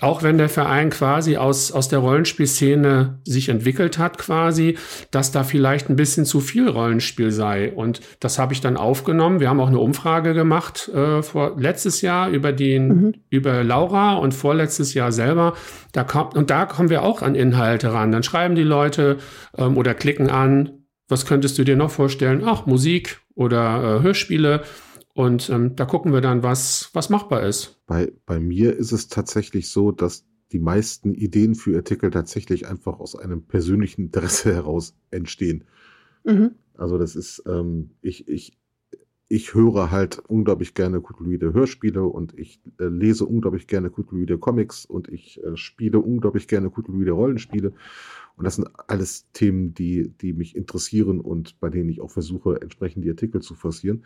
auch 0.00 0.22
wenn 0.22 0.38
der 0.38 0.48
Verein 0.48 0.90
quasi 0.90 1.36
aus, 1.36 1.70
aus 1.70 1.88
der 1.88 2.00
Rollenspielszene 2.00 3.20
sich 3.24 3.48
entwickelt 3.48 3.98
hat, 3.98 4.18
quasi, 4.18 4.76
dass 5.10 5.32
da 5.32 5.44
vielleicht 5.44 5.90
ein 5.90 5.96
bisschen 5.96 6.24
zu 6.24 6.40
viel 6.40 6.68
Rollenspiel 6.68 7.30
sei. 7.30 7.72
Und 7.72 8.00
das 8.18 8.38
habe 8.38 8.52
ich 8.52 8.60
dann 8.60 8.76
aufgenommen. 8.76 9.40
Wir 9.40 9.48
haben 9.48 9.60
auch 9.60 9.68
eine 9.68 9.78
Umfrage 9.78 10.34
gemacht 10.34 10.88
äh, 10.88 11.22
vor 11.22 11.56
letztes 11.58 12.00
Jahr 12.00 12.30
über 12.30 12.52
den, 12.52 12.88
mhm. 12.88 13.14
über 13.30 13.62
Laura 13.62 14.14
und 14.14 14.32
vorletztes 14.32 14.94
Jahr 14.94 15.12
selber. 15.12 15.54
Da 15.92 16.04
kommt, 16.04 16.36
und 16.36 16.50
da 16.50 16.64
kommen 16.64 16.88
wir 16.88 17.02
auch 17.02 17.22
an 17.22 17.34
Inhalte 17.34 17.92
ran. 17.92 18.12
Dann 18.12 18.22
schreiben 18.22 18.54
die 18.54 18.62
Leute 18.62 19.18
ähm, 19.56 19.76
oder 19.76 19.94
klicken 19.94 20.30
an, 20.30 20.82
was 21.08 21.26
könntest 21.26 21.58
du 21.58 21.64
dir 21.64 21.76
noch 21.76 21.90
vorstellen? 21.90 22.42
Ach, 22.44 22.64
Musik 22.64 23.20
oder 23.34 23.98
äh, 23.98 24.02
Hörspiele. 24.02 24.62
Und 25.14 25.50
ähm, 25.50 25.76
da 25.76 25.84
gucken 25.84 26.12
wir 26.12 26.20
dann, 26.20 26.42
was, 26.42 26.90
was 26.94 27.10
machbar 27.10 27.42
ist. 27.42 27.80
Bei, 27.86 28.12
bei 28.24 28.40
mir 28.40 28.76
ist 28.76 28.92
es 28.92 29.08
tatsächlich 29.08 29.68
so, 29.68 29.92
dass 29.92 30.26
die 30.52 30.58
meisten 30.58 31.14
Ideen 31.14 31.54
für 31.54 31.76
Artikel 31.76 32.10
tatsächlich 32.10 32.66
einfach 32.66 32.98
aus 32.98 33.16
einem 33.16 33.42
persönlichen 33.42 34.06
Interesse 34.06 34.54
heraus 34.54 34.96
entstehen. 35.10 35.64
Mhm. 36.24 36.52
Also 36.74 36.98
das 36.98 37.14
ist, 37.14 37.42
ähm, 37.46 37.90
ich, 38.00 38.26
ich, 38.28 38.58
ich 39.28 39.54
höre 39.54 39.90
halt 39.90 40.18
unglaublich 40.28 40.74
gerne 40.74 41.00
Cthulhuide 41.00 41.52
Hörspiele 41.52 42.04
und 42.04 42.38
ich 42.38 42.60
äh, 42.78 42.84
lese 42.84 43.26
unglaublich 43.26 43.66
gerne 43.66 43.90
Cthulhuide 43.90 44.38
Comics 44.38 44.86
und 44.86 45.08
ich 45.08 45.42
äh, 45.42 45.56
spiele 45.56 46.00
unglaublich 46.00 46.48
gerne 46.48 46.70
Cthulhuide 46.70 47.12
Rollenspiele. 47.12 47.72
Und 48.36 48.44
das 48.44 48.56
sind 48.56 48.68
alles 48.88 49.30
Themen, 49.32 49.74
die, 49.74 50.08
die 50.08 50.32
mich 50.32 50.56
interessieren 50.56 51.20
und 51.20 51.60
bei 51.60 51.68
denen 51.68 51.90
ich 51.90 52.00
auch 52.00 52.10
versuche, 52.10 52.62
entsprechend 52.62 53.04
die 53.04 53.10
Artikel 53.10 53.42
zu 53.42 53.54
forcieren 53.54 54.04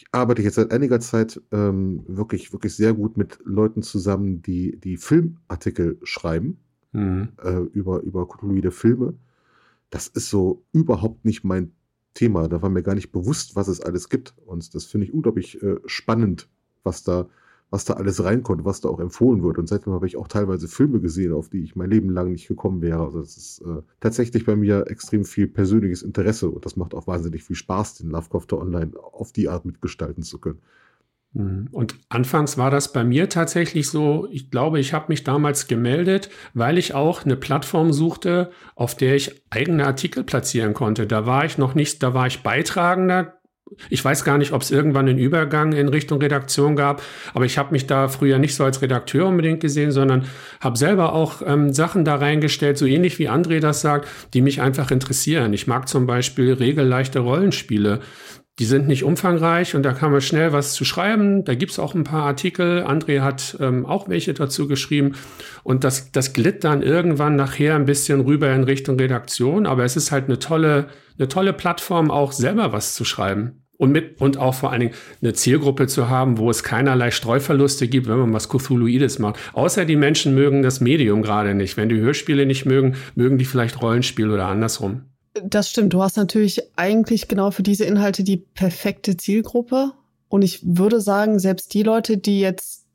ich 0.00 0.06
arbeite 0.12 0.40
jetzt 0.40 0.54
seit 0.54 0.72
einiger 0.72 0.98
Zeit 0.98 1.42
ähm, 1.52 2.02
wirklich, 2.06 2.54
wirklich 2.54 2.74
sehr 2.74 2.94
gut 2.94 3.18
mit 3.18 3.38
Leuten 3.44 3.82
zusammen, 3.82 4.40
die, 4.40 4.78
die 4.80 4.96
Filmartikel 4.96 5.98
schreiben 6.04 6.58
mhm. 6.92 7.28
äh, 7.42 7.58
über, 7.74 8.00
über 8.00 8.26
kulturelle 8.26 8.70
Filme. 8.70 9.12
Das 9.90 10.08
ist 10.08 10.30
so 10.30 10.64
überhaupt 10.72 11.26
nicht 11.26 11.44
mein 11.44 11.72
Thema. 12.14 12.48
Da 12.48 12.62
war 12.62 12.70
mir 12.70 12.82
gar 12.82 12.94
nicht 12.94 13.12
bewusst, 13.12 13.56
was 13.56 13.68
es 13.68 13.82
alles 13.82 14.08
gibt. 14.08 14.34
Und 14.46 14.74
das 14.74 14.86
finde 14.86 15.06
ich 15.06 15.12
unglaublich 15.12 15.62
äh, 15.62 15.76
spannend, 15.84 16.48
was 16.82 17.02
da, 17.02 17.28
was 17.70 17.84
da 17.84 17.94
alles 17.94 18.22
reinkommt, 18.22 18.64
was 18.64 18.80
da 18.80 18.88
auch 18.88 19.00
empfohlen 19.00 19.42
wird. 19.42 19.58
Und 19.58 19.68
seitdem 19.68 19.92
habe 19.92 20.06
ich 20.06 20.16
auch 20.16 20.28
teilweise 20.28 20.68
Filme 20.68 21.00
gesehen, 21.00 21.32
auf 21.32 21.48
die 21.48 21.62
ich 21.62 21.76
mein 21.76 21.90
Leben 21.90 22.10
lang 22.10 22.32
nicht 22.32 22.48
gekommen 22.48 22.82
wäre. 22.82 23.02
Also 23.02 23.20
das 23.20 23.36
ist 23.36 23.60
äh, 23.60 23.82
tatsächlich 24.00 24.44
bei 24.44 24.56
mir 24.56 24.86
extrem 24.88 25.24
viel 25.24 25.46
persönliches 25.46 26.02
Interesse 26.02 26.50
und 26.50 26.64
das 26.66 26.76
macht 26.76 26.94
auch 26.94 27.06
wahnsinnig 27.06 27.44
viel 27.44 27.56
Spaß, 27.56 27.94
den 27.94 28.10
Lovecraft 28.10 28.52
Online 28.52 28.92
auf 29.12 29.32
die 29.32 29.48
Art 29.48 29.64
mitgestalten 29.64 30.22
zu 30.22 30.38
können. 30.38 30.58
Mhm. 31.32 31.68
Und 31.70 31.94
anfangs 32.08 32.58
war 32.58 32.70
das 32.70 32.92
bei 32.92 33.04
mir 33.04 33.28
tatsächlich 33.28 33.88
so, 33.88 34.26
ich 34.32 34.50
glaube, 34.50 34.80
ich 34.80 34.92
habe 34.92 35.06
mich 35.08 35.22
damals 35.22 35.68
gemeldet, 35.68 36.28
weil 36.54 36.76
ich 36.76 36.94
auch 36.94 37.24
eine 37.24 37.36
Plattform 37.36 37.92
suchte, 37.92 38.50
auf 38.74 38.96
der 38.96 39.14
ich 39.14 39.42
eigene 39.50 39.86
Artikel 39.86 40.24
platzieren 40.24 40.74
konnte. 40.74 41.06
Da 41.06 41.26
war 41.26 41.44
ich 41.44 41.56
noch 41.56 41.74
nicht, 41.74 42.02
da 42.02 42.14
war 42.14 42.26
ich 42.26 42.42
Beitragender, 42.42 43.39
ich 43.88 44.04
weiß 44.04 44.24
gar 44.24 44.38
nicht, 44.38 44.52
ob 44.52 44.62
es 44.62 44.70
irgendwann 44.70 45.08
einen 45.08 45.18
Übergang 45.18 45.72
in 45.72 45.88
Richtung 45.88 46.20
Redaktion 46.20 46.76
gab, 46.76 47.02
aber 47.34 47.44
ich 47.44 47.56
habe 47.56 47.72
mich 47.72 47.86
da 47.86 48.08
früher 48.08 48.38
nicht 48.38 48.54
so 48.54 48.64
als 48.64 48.82
Redakteur 48.82 49.26
unbedingt 49.26 49.60
gesehen, 49.60 49.92
sondern 49.92 50.24
habe 50.60 50.76
selber 50.76 51.12
auch 51.12 51.42
ähm, 51.46 51.72
Sachen 51.72 52.04
da 52.04 52.16
reingestellt, 52.16 52.78
so 52.78 52.86
ähnlich 52.86 53.18
wie 53.18 53.30
André 53.30 53.60
das 53.60 53.80
sagt, 53.80 54.08
die 54.34 54.42
mich 54.42 54.60
einfach 54.60 54.90
interessieren. 54.90 55.52
Ich 55.52 55.66
mag 55.66 55.88
zum 55.88 56.06
Beispiel 56.06 56.52
regelleichte 56.52 57.20
Rollenspiele. 57.20 58.00
Die 58.60 58.66
sind 58.66 58.86
nicht 58.86 59.04
umfangreich 59.04 59.74
und 59.74 59.82
da 59.84 59.94
kann 59.94 60.12
man 60.12 60.20
schnell 60.20 60.52
was 60.52 60.74
zu 60.74 60.84
schreiben. 60.84 61.44
Da 61.44 61.54
gibt's 61.54 61.78
auch 61.78 61.94
ein 61.94 62.04
paar 62.04 62.24
Artikel. 62.24 62.84
André 62.86 63.22
hat 63.22 63.56
ähm, 63.58 63.86
auch 63.86 64.10
welche 64.10 64.34
dazu 64.34 64.68
geschrieben. 64.68 65.14
Und 65.62 65.82
das, 65.82 66.12
das 66.12 66.34
glitt 66.34 66.62
dann 66.62 66.82
irgendwann 66.82 67.36
nachher 67.36 67.74
ein 67.74 67.86
bisschen 67.86 68.20
rüber 68.20 68.52
in 68.52 68.64
Richtung 68.64 68.98
Redaktion. 68.98 69.64
Aber 69.64 69.84
es 69.84 69.96
ist 69.96 70.12
halt 70.12 70.26
eine 70.26 70.38
tolle, 70.38 70.88
eine 71.18 71.28
tolle 71.28 71.54
Plattform, 71.54 72.10
auch 72.10 72.32
selber 72.32 72.70
was 72.70 72.94
zu 72.94 73.06
schreiben 73.06 73.62
und 73.78 73.92
mit 73.92 74.20
und 74.20 74.36
auch 74.36 74.54
vor 74.54 74.72
allen 74.72 74.80
Dingen 74.80 74.94
eine 75.22 75.32
Zielgruppe 75.32 75.86
zu 75.86 76.10
haben, 76.10 76.36
wo 76.36 76.50
es 76.50 76.62
keinerlei 76.62 77.10
Streuverluste 77.10 77.88
gibt, 77.88 78.08
wenn 78.08 78.18
man 78.18 78.34
was 78.34 78.50
Cthulhuides 78.50 79.18
macht. 79.20 79.38
Außer 79.54 79.86
die 79.86 79.96
Menschen 79.96 80.34
mögen 80.34 80.62
das 80.62 80.82
Medium 80.82 81.22
gerade 81.22 81.54
nicht. 81.54 81.78
Wenn 81.78 81.88
die 81.88 81.98
Hörspiele 81.98 82.44
nicht 82.44 82.66
mögen, 82.66 82.96
mögen 83.14 83.38
die 83.38 83.46
vielleicht 83.46 83.80
Rollenspiel 83.80 84.30
oder 84.30 84.48
andersrum. 84.48 85.09
Das 85.34 85.70
stimmt. 85.70 85.92
Du 85.92 86.02
hast 86.02 86.16
natürlich 86.16 86.62
eigentlich 86.76 87.28
genau 87.28 87.50
für 87.50 87.62
diese 87.62 87.84
Inhalte 87.84 88.24
die 88.24 88.38
perfekte 88.38 89.16
Zielgruppe. 89.16 89.92
Und 90.28 90.42
ich 90.42 90.60
würde 90.62 91.00
sagen, 91.00 91.38
selbst 91.38 91.74
die 91.74 91.82
Leute, 91.82 92.18
die 92.18 92.40
jetzt 92.40 92.86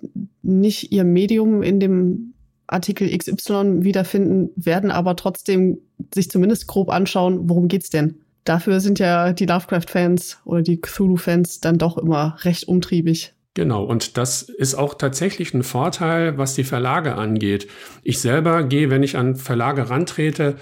nicht 0.41 0.91
ihr 0.91 1.03
Medium 1.03 1.63
in 1.63 1.79
dem 1.79 2.33
Artikel 2.67 3.15
XY 3.15 3.83
wiederfinden, 3.83 4.49
werden 4.55 4.91
aber 4.91 5.15
trotzdem 5.15 5.79
sich 6.13 6.29
zumindest 6.29 6.67
grob 6.67 6.89
anschauen, 6.89 7.49
worum 7.49 7.67
geht's 7.67 7.89
denn? 7.89 8.19
dafür 8.45 8.79
sind 8.79 8.99
ja 8.99 9.33
die 9.33 9.47
Lovecraft-Fans 9.47 10.39
oder 10.45 10.61
die 10.61 10.79
Cthulhu-Fans 10.79 11.59
dann 11.59 11.77
doch 11.77 11.97
immer 11.97 12.37
recht 12.43 12.67
umtriebig. 12.67 13.33
Genau, 13.55 13.83
und 13.83 14.17
das 14.17 14.43
ist 14.43 14.75
auch 14.75 14.95
tatsächlich 14.95 15.53
ein 15.53 15.63
Vorteil, 15.63 16.37
was 16.37 16.55
die 16.55 16.63
Verlage 16.63 17.15
angeht. 17.15 17.67
Ich 18.03 18.19
selber 18.19 18.63
gehe, 18.63 18.89
wenn 18.89 19.03
ich 19.03 19.17
an 19.17 19.35
Verlage 19.35 19.89
rantrete, 19.89 20.55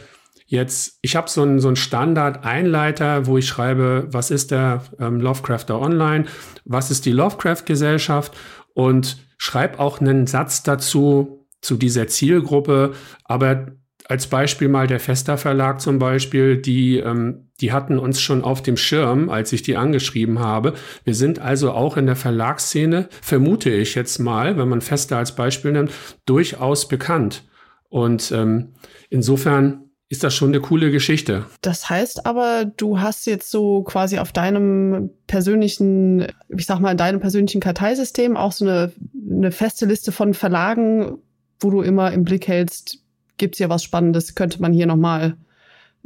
jetzt, 0.46 1.00
ich 1.02 1.16
habe 1.16 1.30
so 1.30 1.42
einen, 1.42 1.60
so 1.60 1.74
Standard-Einleiter, 1.76 3.26
wo 3.26 3.38
ich 3.38 3.48
schreibe, 3.48 4.08
was 4.12 4.32
ist 4.32 4.52
der 4.52 4.84
ähm, 5.00 5.20
Lovecrafter 5.20 5.80
Online, 5.80 6.26
was 6.66 6.92
ist 6.92 7.06
die 7.06 7.12
Lovecraft-Gesellschaft 7.12 8.36
und 8.74 9.18
schreibe 9.38 9.80
auch 9.80 10.00
einen 10.00 10.28
Satz 10.28 10.64
dazu, 10.64 11.44
zu 11.64 11.78
dieser 11.78 12.08
Zielgruppe, 12.08 12.94
aber 13.24 13.68
als 14.10 14.28
Beispiel 14.28 14.68
mal 14.68 14.86
der 14.86 15.00
Fester 15.00 15.38
Verlag 15.38 15.80
zum 15.80 15.98
Beispiel, 15.98 16.58
die, 16.58 16.98
ähm, 16.98 17.48
die 17.62 17.72
hatten 17.72 17.98
uns 17.98 18.22
schon 18.22 18.44
auf 18.44 18.62
dem 18.62 18.76
Schirm, 18.76 19.30
als 19.30 19.54
ich 19.54 19.62
die 19.62 19.78
angeschrieben 19.78 20.40
habe. 20.40 20.74
Wir 21.06 21.16
sind 21.16 21.40
also 21.40 21.72
auch 21.72 21.96
in 21.96 22.06
der 22.06 22.18
Verlagsszene, 22.18 23.08
vermute 23.22 23.70
ich 23.70 23.96
jetzt 23.96 24.20
mal, 24.20 24.58
wenn 24.58 24.68
man 24.68 24.82
Fester 24.82 25.18
als 25.18 25.36
Beispiel 25.36 25.72
nimmt, 25.72 25.92
durchaus 26.26 26.90
bekannt. 26.90 27.46
Und 27.88 28.32
ähm, 28.34 28.74
insofern 29.10 29.83
ist 30.14 30.24
das 30.24 30.36
schon 30.36 30.50
eine 30.50 30.62
coole 30.62 30.92
Geschichte. 30.92 31.46
Das 31.62 31.90
heißt 31.90 32.28
aber, 32.28 32.66
du 32.66 33.00
hast 33.00 33.26
jetzt 33.26 33.50
so 33.50 33.82
quasi 33.82 34.20
auf 34.20 34.32
deinem 34.32 35.10
persönlichen, 35.26 36.28
ich 36.50 36.68
sag 36.68 36.80
mal, 36.80 36.92
in 36.92 36.98
deinem 36.98 37.20
persönlichen 37.20 37.60
Karteisystem 37.60 38.38
auch 38.38 38.52
so 38.52 38.64
eine, 38.64 38.92
eine 39.28 39.52
feste 39.52 39.88
Liste 39.88 40.12
von 40.12 40.36
Verlagen, 40.36 41.18
wo 41.60 41.72
du 41.72 41.82
immer 41.82 42.12
im 42.12 42.26
Blick 42.26 42.48
hältst, 42.48 43.00
gibt 43.38 43.56
es 43.56 43.58
hier 43.58 43.70
was 43.70 43.84
Spannendes, 43.84 44.36
könnte 44.36 44.62
man 44.62 44.72
hier 44.72 44.86
nochmal 44.86 45.36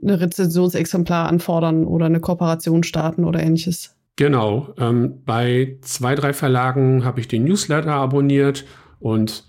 eine 0.02 0.22
Rezensionsexemplar 0.22 1.28
anfordern 1.28 1.84
oder 1.84 2.06
eine 2.06 2.22
Kooperation 2.22 2.84
starten 2.84 3.26
oder 3.26 3.44
ähnliches. 3.44 3.94
Genau. 4.16 4.74
Ähm, 4.80 5.22
bei 5.26 5.80
zwei, 5.82 6.16
drei 6.16 6.32
Verlagen 6.32 7.04
habe 7.04 7.20
ich 7.20 7.28
den 7.28 7.44
Newsletter 7.44 7.92
abonniert 7.92 8.64
und 9.02 9.47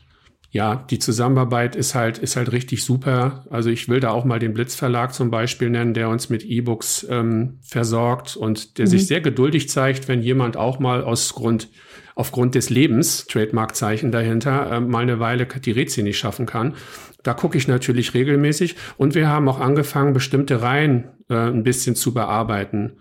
ja, 0.51 0.77
die 0.77 0.99
Zusammenarbeit 0.99 1.77
ist 1.77 1.95
halt, 1.95 2.17
ist 2.17 2.37
halt 2.37 2.53
richtig 2.53 2.83
super. 2.83 3.45
Also 3.51 3.69
ich 3.69 3.89
will 3.89 4.01
da 4.01 4.11
auch 4.11 4.25
mal 4.25 4.39
den 4.39 4.55
Blitz 4.55 4.75
Verlag 4.75 5.13
zum 5.13 5.31
Beispiel 5.31 5.69
nennen, 5.69 5.93
der 5.93 6.09
uns 6.09 6.31
mit 6.31 6.43
E-Books 6.43 7.07
ähm, 7.11 7.59
versorgt 7.63 8.35
und 8.35 8.79
der 8.79 8.87
mhm. 8.87 8.91
sich 8.91 9.07
sehr 9.07 9.21
geduldig 9.21 9.69
zeigt, 9.69 10.09
wenn 10.09 10.23
jemand 10.23 10.57
auch 10.57 10.79
mal 10.79 11.05
aus 11.05 11.35
Grund, 11.35 11.69
aufgrund 12.15 12.55
des 12.55 12.71
Lebens, 12.71 13.27
Trademark-Zeichen 13.27 14.11
dahinter, 14.11 14.73
äh, 14.73 14.81
mal 14.81 15.03
eine 15.03 15.21
Weile 15.21 15.47
die 15.47 15.73
Rätsel 15.73 16.05
nicht 16.05 16.19
schaffen 16.19 16.47
kann. 16.47 16.77
Da 17.23 17.35
gucke 17.35 17.59
ich 17.59 17.69
natürlich 17.69 18.15
regelmäßig 18.15 18.77
und 18.97 19.15
wir 19.15 19.29
haben 19.29 19.49
auch 19.49 19.61
angefangen, 19.61 20.15
bestimmte 20.15 20.63
Reihen 20.63 21.11
äh, 21.29 21.35
ein 21.35 21.63
bisschen 21.63 21.95
zu 21.95 22.15
bearbeiten. 22.15 23.01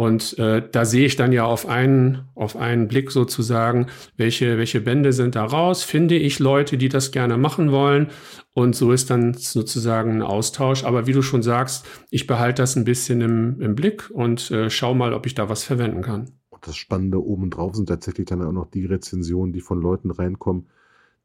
Und 0.00 0.38
äh, 0.38 0.66
da 0.72 0.86
sehe 0.86 1.04
ich 1.04 1.16
dann 1.16 1.30
ja 1.30 1.44
auf 1.44 1.68
einen, 1.68 2.22
auf 2.34 2.56
einen 2.56 2.88
Blick 2.88 3.10
sozusagen, 3.10 3.88
welche, 4.16 4.56
welche 4.56 4.80
Bände 4.80 5.12
sind 5.12 5.34
da 5.34 5.44
raus, 5.44 5.82
finde 5.82 6.14
ich 6.14 6.38
Leute, 6.38 6.78
die 6.78 6.88
das 6.88 7.10
gerne 7.10 7.36
machen 7.36 7.70
wollen. 7.70 8.08
Und 8.54 8.74
so 8.74 8.92
ist 8.92 9.10
dann 9.10 9.34
sozusagen 9.34 10.12
ein 10.12 10.22
Austausch. 10.22 10.84
Aber 10.84 11.06
wie 11.06 11.12
du 11.12 11.20
schon 11.20 11.42
sagst, 11.42 11.86
ich 12.08 12.26
behalte 12.26 12.62
das 12.62 12.76
ein 12.76 12.84
bisschen 12.84 13.20
im, 13.20 13.60
im 13.60 13.74
Blick 13.74 14.08
und 14.10 14.50
äh, 14.50 14.70
schau 14.70 14.94
mal, 14.94 15.12
ob 15.12 15.26
ich 15.26 15.34
da 15.34 15.50
was 15.50 15.64
verwenden 15.64 16.00
kann. 16.00 16.30
Und 16.48 16.66
das 16.66 16.78
Spannende 16.78 17.22
obendrauf 17.22 17.76
sind 17.76 17.90
tatsächlich 17.90 18.24
dann 18.24 18.40
auch 18.40 18.52
noch 18.52 18.70
die 18.70 18.86
Rezensionen, 18.86 19.52
die 19.52 19.60
von 19.60 19.82
Leuten 19.82 20.10
reinkommen, 20.10 20.70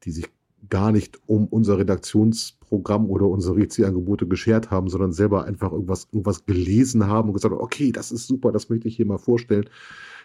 die 0.04 0.10
sich 0.10 0.26
gar 0.68 0.92
nicht 0.92 1.18
um 1.26 1.46
unser 1.46 1.78
Redaktionsprogramm 1.78 3.10
oder 3.10 3.26
unsere 3.26 3.56
Rezi-Angebote 3.56 4.26
geschert 4.26 4.70
haben, 4.70 4.88
sondern 4.88 5.12
selber 5.12 5.44
einfach 5.44 5.72
irgendwas, 5.72 6.08
irgendwas 6.12 6.44
gelesen 6.44 7.06
haben 7.06 7.28
und 7.28 7.34
gesagt 7.34 7.52
haben, 7.52 7.60
okay, 7.60 7.92
das 7.92 8.12
ist 8.12 8.26
super, 8.26 8.52
das 8.52 8.68
möchte 8.68 8.88
ich 8.88 8.96
hier 8.96 9.06
mal 9.06 9.18
vorstellen. 9.18 9.68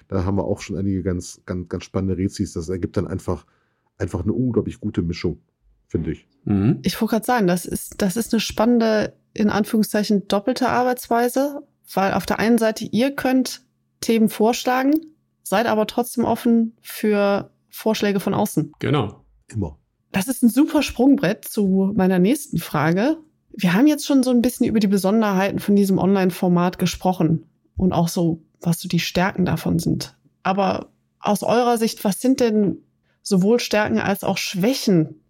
Da 0.08 0.26
haben 0.26 0.38
wir 0.38 0.46
auch 0.46 0.60
schon 0.60 0.78
einige 0.78 1.04
ganz, 1.04 1.42
ganz, 1.46 1.70
ganz 1.70 1.84
spannende 1.84 2.18
Rezis. 2.18 2.54
Das 2.54 2.70
ergibt 2.70 2.98
dann 2.98 3.08
einfach, 3.08 3.46
einfach 3.98 4.24
eine 4.24 4.34
unglaublich 4.34 4.80
gute 4.80 5.02
Mischung, 5.02 5.40
finde 5.88 6.12
ich. 6.12 6.28
Mhm. 6.46 6.80
Ich 6.84 7.00
wollte 7.00 7.12
gerade 7.12 7.26
sagen, 7.26 7.48
das 7.48 7.66
ist, 7.66 8.02
das 8.02 8.18
ist 8.18 8.34
eine 8.34 8.40
spannende, 8.40 9.14
in 9.34 9.50
Anführungszeichen, 9.50 10.28
doppelte 10.28 10.70
Arbeitsweise, 10.70 11.62
weil 11.94 12.14
auf 12.14 12.26
der 12.26 12.40
einen 12.40 12.58
Seite 12.58 12.86
ihr 12.86 13.16
könnt 13.16 13.66
Themen 14.02 14.30
vorschlagen, 14.30 14.94
seid 15.44 15.68
aber 15.68 15.88
trotzdem 15.88 16.26
offen 16.26 16.78
für 16.82 17.52
Vorschläge 17.70 18.20
von 18.20 18.34
außen. 18.34 18.74
Genau. 18.80 19.24
Immer. 19.48 19.78
Das 20.12 20.28
ist 20.28 20.44
ein 20.44 20.50
super 20.50 20.84
Sprungbrett 20.84 21.46
zu 21.46 21.94
meiner 21.96 22.20
nächsten 22.20 22.58
Frage. 22.58 23.18
Wir 23.54 23.74
haben 23.74 23.88
jetzt 23.88 24.06
schon 24.06 24.24
so 24.24 24.32
ein 24.32 24.42
bisschen 24.42 24.66
über 24.66 24.80
die 24.80 24.88
Besonderheiten 24.88 25.60
von 25.60 25.76
diesem 25.76 25.98
Online-Format 25.98 26.80
gesprochen 26.80 27.46
und 27.78 27.94
auch 27.94 28.08
so, 28.08 28.42
was 28.62 28.80
so 28.80 28.88
die 28.88 29.00
Stärken 29.00 29.46
davon 29.46 29.80
sind. 29.80 30.16
Aber 30.44 30.92
aus 31.20 31.44
eurer 31.44 31.78
Sicht, 31.78 32.04
was 32.04 32.20
sind 32.22 32.40
denn 32.40 32.78
sowohl 33.22 33.60
Stärken 33.60 34.00
als 34.00 34.24
auch 34.24 34.38
Schwächen, 34.38 35.22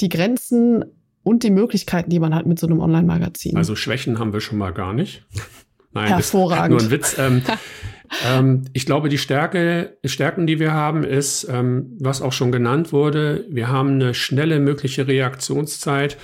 die 0.00 0.08
Grenzen 0.08 0.84
und 1.22 1.42
die 1.42 1.50
Möglichkeiten, 1.50 2.10
die 2.10 2.20
man 2.20 2.34
hat 2.34 2.46
mit 2.46 2.58
so 2.58 2.66
einem 2.66 2.80
Online-Magazin? 2.80 3.56
Also 3.56 3.76
Schwächen 3.76 4.18
haben 4.18 4.32
wir 4.32 4.40
schon 4.40 4.58
mal 4.58 4.72
gar 4.72 4.92
nicht. 4.92 5.26
Nein, 5.92 6.08
Hervorragend. 6.08 6.78
nur 6.78 6.80
ein 6.80 6.90
Witz. 6.90 7.16
Ähm, 7.18 7.42
ähm, 8.26 8.64
ich 8.72 8.86
glaube, 8.86 9.08
die 9.08 9.18
Stärke, 9.18 9.98
Stärken, 10.04 10.46
die 10.46 10.58
wir 10.58 10.72
haben, 10.72 11.04
ist, 11.04 11.48
ähm, 11.50 11.96
was 12.00 12.22
auch 12.22 12.32
schon 12.32 12.52
genannt 12.52 12.92
wurde, 12.92 13.44
wir 13.48 13.68
haben 13.68 13.94
eine 13.94 14.14
schnelle 14.14 14.60
mögliche 14.60 15.06
Reaktionszeit. 15.06 16.16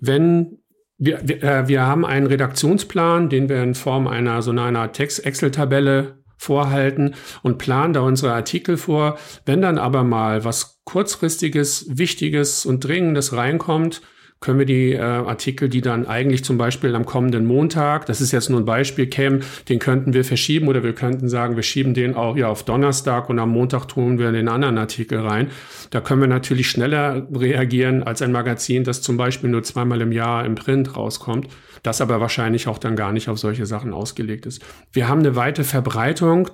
Wenn 0.00 0.58
wir, 0.98 1.20
wir, 1.24 1.42
äh, 1.42 1.68
wir 1.68 1.82
haben 1.82 2.04
einen 2.04 2.26
Redaktionsplan, 2.26 3.28
den 3.28 3.48
wir 3.48 3.62
in 3.62 3.74
Form 3.74 4.06
einer 4.06 4.42
so 4.42 4.50
einer 4.50 4.92
Text-Excel-Tabelle 4.92 6.22
vorhalten 6.38 7.14
und 7.42 7.58
planen 7.58 7.92
da 7.92 8.00
unsere 8.00 8.32
Artikel 8.32 8.76
vor. 8.76 9.18
Wenn 9.44 9.62
dann 9.62 9.78
aber 9.78 10.04
mal 10.04 10.44
was 10.44 10.80
kurzfristiges, 10.84 11.86
wichtiges 11.98 12.66
und 12.66 12.84
dringendes 12.84 13.32
reinkommt, 13.32 14.02
können 14.40 14.58
wir 14.58 14.66
die 14.66 14.92
äh, 14.92 15.00
Artikel, 15.00 15.68
die 15.68 15.80
dann 15.80 16.06
eigentlich 16.06 16.44
zum 16.44 16.58
Beispiel 16.58 16.94
am 16.94 17.06
kommenden 17.06 17.46
Montag, 17.46 18.06
das 18.06 18.20
ist 18.20 18.32
jetzt 18.32 18.50
nur 18.50 18.60
ein 18.60 18.66
Beispiel, 18.66 19.06
kämen, 19.06 19.42
den 19.68 19.78
könnten 19.78 20.12
wir 20.12 20.24
verschieben 20.24 20.68
oder 20.68 20.82
wir 20.82 20.92
könnten 20.92 21.28
sagen, 21.28 21.56
wir 21.56 21.62
schieben 21.62 21.94
den 21.94 22.14
auch 22.14 22.36
ja 22.36 22.48
auf 22.48 22.62
Donnerstag 22.62 23.30
und 23.30 23.38
am 23.38 23.50
Montag 23.50 23.86
tun 23.86 24.18
wir 24.18 24.30
den 24.32 24.48
anderen 24.48 24.76
Artikel 24.76 25.20
rein. 25.20 25.50
Da 25.90 26.00
können 26.00 26.20
wir 26.20 26.28
natürlich 26.28 26.68
schneller 26.68 27.26
reagieren 27.34 28.02
als 28.02 28.20
ein 28.20 28.30
Magazin, 28.30 28.84
das 28.84 29.00
zum 29.00 29.16
Beispiel 29.16 29.48
nur 29.48 29.62
zweimal 29.62 30.02
im 30.02 30.12
Jahr 30.12 30.44
im 30.44 30.54
Print 30.54 30.96
rauskommt, 30.96 31.48
das 31.82 32.02
aber 32.02 32.20
wahrscheinlich 32.20 32.68
auch 32.68 32.78
dann 32.78 32.94
gar 32.94 33.12
nicht 33.12 33.28
auf 33.30 33.38
solche 33.38 33.64
Sachen 33.64 33.94
ausgelegt 33.94 34.44
ist. 34.44 34.62
Wir 34.92 35.08
haben 35.08 35.20
eine 35.20 35.34
weite 35.34 35.64
Verbreitung 35.64 36.50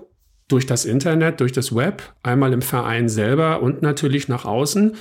durch 0.46 0.66
das 0.66 0.84
Internet, 0.84 1.40
durch 1.40 1.52
das 1.52 1.74
Web, 1.74 2.02
einmal 2.22 2.52
im 2.52 2.62
Verein 2.62 3.08
selber 3.08 3.60
und 3.60 3.82
natürlich 3.82 4.28
nach 4.28 4.44
außen 4.44 4.94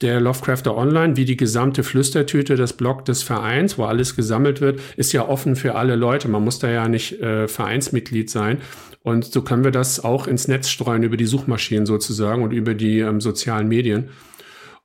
der 0.00 0.20
Lovecrafter 0.20 0.76
Online, 0.76 1.16
wie 1.16 1.26
die 1.26 1.36
gesamte 1.36 1.82
Flüstertüte, 1.82 2.56
das 2.56 2.72
Blog 2.72 3.04
des 3.04 3.22
Vereins, 3.22 3.76
wo 3.76 3.84
alles 3.84 4.16
gesammelt 4.16 4.60
wird, 4.60 4.80
ist 4.96 5.12
ja 5.12 5.28
offen 5.28 5.56
für 5.56 5.74
alle 5.74 5.94
Leute. 5.94 6.28
Man 6.28 6.42
muss 6.42 6.58
da 6.58 6.70
ja 6.70 6.88
nicht 6.88 7.20
äh, 7.20 7.48
Vereinsmitglied 7.48 8.30
sein. 8.30 8.58
Und 9.02 9.24
so 9.26 9.42
können 9.42 9.64
wir 9.64 9.70
das 9.70 10.02
auch 10.02 10.26
ins 10.26 10.48
Netz 10.48 10.68
streuen 10.68 11.02
über 11.02 11.16
die 11.16 11.26
Suchmaschinen 11.26 11.86
sozusagen 11.86 12.42
und 12.42 12.52
über 12.52 12.74
die 12.74 13.00
ähm, 13.00 13.20
sozialen 13.20 13.68
Medien. 13.68 14.10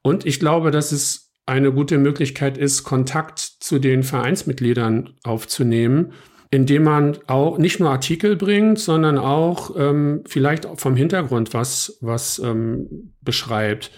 Und 0.01 0.25
ich 0.25 0.39
glaube, 0.39 0.71
dass 0.71 0.91
es 0.91 1.31
eine 1.45 1.71
gute 1.71 1.97
Möglichkeit 1.97 2.57
ist, 2.57 2.83
Kontakt 2.83 3.39
zu 3.39 3.79
den 3.79 4.03
Vereinsmitgliedern 4.03 5.11
aufzunehmen, 5.23 6.13
indem 6.51 6.83
man 6.83 7.17
auch 7.27 7.57
nicht 7.57 7.79
nur 7.79 7.89
Artikel 7.89 8.35
bringt, 8.35 8.79
sondern 8.79 9.17
auch 9.17 9.75
ähm, 9.77 10.23
vielleicht 10.27 10.67
vom 10.75 10.95
Hintergrund 10.95 11.53
was, 11.53 11.97
was 12.01 12.39
ähm, 12.39 13.13
beschreibt. 13.21 13.91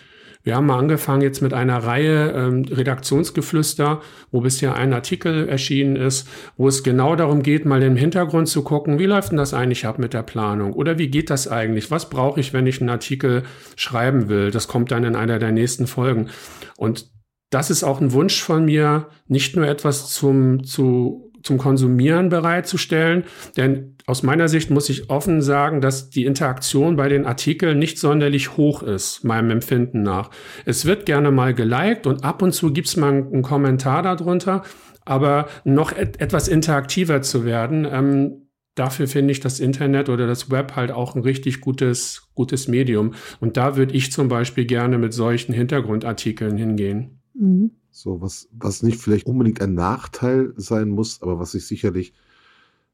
Wir 0.48 0.56
haben 0.56 0.68
mal 0.68 0.80
angefangen 0.80 1.24
jetzt 1.24 1.42
mit 1.42 1.54
einer 1.54 1.80
Reihe 1.80 2.32
ähm, 2.32 2.63
Redaktionsgeflüster, 2.63 4.00
wo 4.32 4.39
bisher 4.39 4.77
ein 4.77 4.94
Artikel 4.94 5.50
erschienen 5.50 5.98
ist, 5.98 6.25
wo 6.56 6.70
es 6.70 6.84
genau 6.84 7.18
darum 7.18 7.44
geht, 7.44 7.66
mal 7.66 7.84
im 7.84 7.98
Hintergrund 7.98 8.48
zu 8.48 8.63
gucken, 8.63 8.98
wie 8.98 9.08
läuft 9.08 9.32
denn 9.32 9.38
das 9.38 9.54
eigentlich 9.54 9.86
ab 9.86 10.00
mit 10.00 10.13
der 10.13 10.24
Planung? 10.24 10.72
Oder 10.72 10.98
wie 10.98 11.10
geht 11.10 11.32
das 11.32 11.50
eigentlich? 11.50 11.92
Was 11.92 12.10
brauche 12.10 12.39
ich, 12.39 12.54
wenn 12.54 12.66
ich 12.66 12.80
einen 12.80 12.89
Artikel 12.89 13.44
schreiben 13.75 14.30
will? 14.30 14.50
Das 14.50 14.70
kommt 14.70 14.89
dann 14.92 15.04
in 15.04 15.18
einer 15.18 15.38
der 15.38 15.51
nächsten 15.51 15.86
Folgen. 15.86 16.30
Und 16.77 17.12
das 17.50 17.70
ist 17.70 17.84
auch 17.84 18.00
ein 18.00 18.13
Wunsch 18.13 18.42
von 18.42 18.63
mir, 18.63 19.10
nicht 19.27 19.58
nur 19.58 19.68
etwas 19.68 20.13
zum, 20.13 20.63
zu 20.63 21.30
zum 21.48 21.58
Konsumieren 21.58 22.30
bereitzustellen. 22.30 23.24
Denn 23.56 23.96
aus 24.06 24.22
meiner 24.22 24.48
Sicht 24.48 24.70
muss 24.70 24.90
ich 24.90 25.10
offen 25.10 25.42
sagen, 25.42 25.81
dass 25.81 26.10
die 26.10 26.25
Interaktion 26.25 26.96
bei 26.96 27.10
den 27.10 27.25
Artikeln 27.25 27.79
nicht 27.79 27.98
sonderlich 27.98 28.55
hoch 28.55 28.83
ist, 28.83 29.24
meinem 29.24 29.50
Empfinden 29.50 30.03
nach. 30.03 30.29
Es 30.66 30.86
wird 30.86 31.05
gerne 31.05 31.31
mal 31.31 31.53
geliked 31.53 32.05
und 32.05 32.24
ab 32.24 32.42
und 32.42 32.53
zu 32.53 32.72
gibt 32.72 32.88
es 32.88 32.98
mal 32.98 33.12
einen 33.12 33.42
Kommentar 33.42 34.03
darunter, 34.03 34.64
aber 35.05 35.48
noch 35.64 35.92
et 35.92 36.22
etwas 36.22 36.48
interaktiver 36.48 37.22
zu 37.22 37.46
werden, 37.46 37.88
ähm, 37.90 38.48
dafür 38.75 39.07
finde 39.07 39.31
ich 39.31 39.40
das 39.40 39.60
Internet 39.60 40.10
oder 40.10 40.27
das 40.27 40.51
Web 40.51 40.75
halt 40.75 40.92
auch 40.92 41.16
ein 41.16 41.22
richtig 41.22 41.62
gutes, 41.62 42.29
gutes 42.36 42.68
Medium. 42.68 43.14
Und 43.40 43.57
da 43.57 43.75
würde 43.75 43.96
ich 43.96 44.12
zum 44.12 44.27
Beispiel 44.27 44.66
gerne 44.66 44.98
mit 44.98 45.14
solchen 45.14 45.53
Hintergrundartikeln 45.53 46.57
hingehen. 46.57 47.22
Mhm. 47.33 47.72
So, 47.98 48.22
was, 48.22 48.48
was 48.51 48.83
nicht 48.83 49.01
vielleicht 49.01 49.25
unbedingt 49.25 49.60
ein 49.60 49.74
Nachteil 49.74 50.53
sein 50.55 50.90
muss, 50.90 51.24
aber 51.24 51.40
was 51.40 51.53
sich 51.53 51.66
sicherlich 51.66 52.14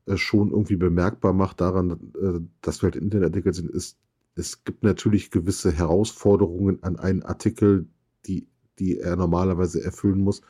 äh, 0.05 0.15
schon 0.15 0.49
irgendwie 0.51 0.77
bemerkbar 0.77 1.33
macht 1.33 1.59
daran, 1.59 1.91
äh, 1.91 2.39
dass 2.61 2.81
wir 2.81 2.87
halt 2.87 2.95
Internetartikel 2.95 3.53
sind, 3.53 3.69
ist, 3.69 3.97
es 4.35 4.63
gibt 4.63 4.83
natürlich 4.83 5.29
gewisse 5.29 5.73
Herausforderungen 5.73 6.81
an 6.83 6.95
einen 6.95 7.21
Artikel, 7.21 7.85
die, 8.25 8.47
die 8.79 8.97
er 8.97 9.17
normalerweise 9.17 9.83
erfüllen 9.83 10.21
muss, 10.21 10.41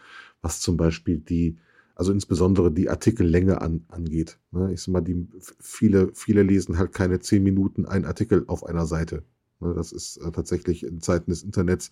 was 0.44 0.60
zum 0.60 0.78
Beispiel 0.78 1.18
die, 1.18 1.58
also 1.96 2.12
insbesondere 2.12 2.72
die 2.72 2.90
Artikellänge 2.90 3.60
an, 3.60 3.86
angeht. 3.88 4.38
Ne? 4.52 4.72
Ich 4.72 4.84
sag 4.84 4.94
mal, 4.94 5.02
die, 5.02 5.28
viele, 5.60 6.12
viele 6.14 6.44
lesen 6.44 6.78
halt 6.78 6.94
keine 6.94 7.20
zehn 7.20 7.42
Minuten 7.42 7.88
einen 7.88 8.06
Artikel 8.06 8.44
auf 8.46 8.64
einer 8.64 8.86
Seite. 8.86 9.24
Ne? 9.62 9.74
Das 9.74 9.92
ist 9.92 10.18
äh, 10.18 10.32
tatsächlich 10.32 10.86
in 10.86 11.02
Zeiten 11.02 11.32
des 11.32 11.42
Internets 11.42 11.90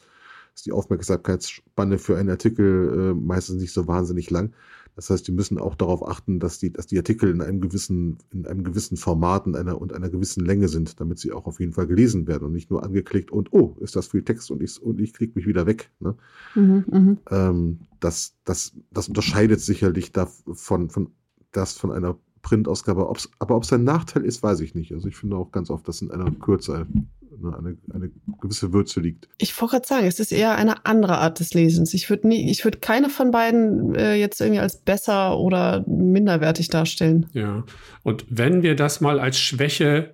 ist 0.53 0.65
die 0.65 0.71
Aufmerksamkeitsspanne 0.71 1.97
für 1.97 2.17
einen 2.17 2.29
Artikel 2.29 3.11
äh, 3.11 3.13
meistens 3.13 3.61
nicht 3.61 3.73
so 3.73 3.87
wahnsinnig 3.87 4.29
lang. 4.29 4.53
Das 4.95 5.09
heißt, 5.09 5.27
die 5.27 5.31
müssen 5.31 5.57
auch 5.57 5.75
darauf 5.75 6.05
achten, 6.05 6.39
dass 6.39 6.59
die, 6.59 6.71
dass 6.71 6.85
die 6.85 6.97
Artikel 6.97 7.29
in 7.29 7.41
einem 7.41 7.61
gewissen, 7.61 8.17
in 8.31 8.45
einem 8.45 8.63
gewissen 8.63 8.97
Format 8.97 9.45
und 9.45 9.55
einer, 9.55 9.79
und 9.79 9.93
einer 9.93 10.09
gewissen 10.09 10.45
Länge 10.45 10.67
sind, 10.67 10.99
damit 10.99 11.17
sie 11.17 11.31
auch 11.31 11.45
auf 11.45 11.59
jeden 11.59 11.73
Fall 11.73 11.87
gelesen 11.87 12.27
werden 12.27 12.43
und 12.45 12.51
nicht 12.51 12.69
nur 12.69 12.83
angeklickt 12.83 13.31
und 13.31 13.53
oh, 13.53 13.77
ist 13.79 13.95
das 13.95 14.07
viel 14.07 14.23
Text 14.23 14.51
und 14.51 14.61
ich, 14.61 14.81
und 14.81 14.99
ich 14.99 15.13
klicke 15.13 15.33
mich 15.35 15.47
wieder 15.47 15.65
weg. 15.65 15.91
Ne? 15.99 16.15
Mhm, 16.55 16.85
mhm, 16.91 17.17
ähm, 17.29 17.79
das, 17.99 18.35
das, 18.43 18.73
das 18.91 19.07
unterscheidet 19.07 19.61
sicherlich 19.61 20.11
davon, 20.11 20.89
von, 20.89 21.09
das 21.51 21.73
von 21.73 21.91
einer 21.91 22.17
Printausgabe. 22.41 23.09
Ob's, 23.09 23.29
aber 23.39 23.55
ob 23.55 23.63
es 23.63 23.71
ein 23.71 23.83
Nachteil 23.83 24.25
ist, 24.25 24.43
weiß 24.43 24.59
ich 24.59 24.75
nicht. 24.75 24.91
Also 24.91 25.07
ich 25.07 25.15
finde 25.15 25.37
auch 25.37 25.51
ganz 25.51 25.69
oft, 25.69 25.87
dass 25.87 26.01
in 26.01 26.11
einer 26.11 26.31
Kürze 26.31 26.85
eine, 27.31 27.57
eine, 27.57 27.77
eine 27.93 28.11
gewisse 28.41 28.73
Würze 28.73 28.99
liegt. 28.99 29.29
Ich 29.37 29.59
wollte 29.59 29.73
gerade 29.73 29.87
sagen, 29.87 30.07
es 30.07 30.19
ist 30.19 30.31
eher 30.31 30.55
eine 30.55 30.85
andere 30.85 31.17
Art 31.17 31.39
des 31.39 31.53
Lesens. 31.53 31.93
Ich 31.93 32.09
würde 32.09 32.27
nie, 32.27 32.49
ich 32.49 32.63
würde 32.63 32.79
keine 32.79 33.09
von 33.09 33.31
beiden 33.31 33.95
äh, 33.95 34.15
jetzt 34.15 34.41
irgendwie 34.41 34.59
als 34.59 34.77
besser 34.77 35.37
oder 35.37 35.85
minderwertig 35.87 36.67
darstellen. 36.69 37.27
Ja. 37.33 37.63
Und 38.03 38.25
wenn 38.29 38.63
wir 38.63 38.75
das 38.75 39.01
mal 39.01 39.19
als 39.19 39.39
Schwäche 39.39 40.13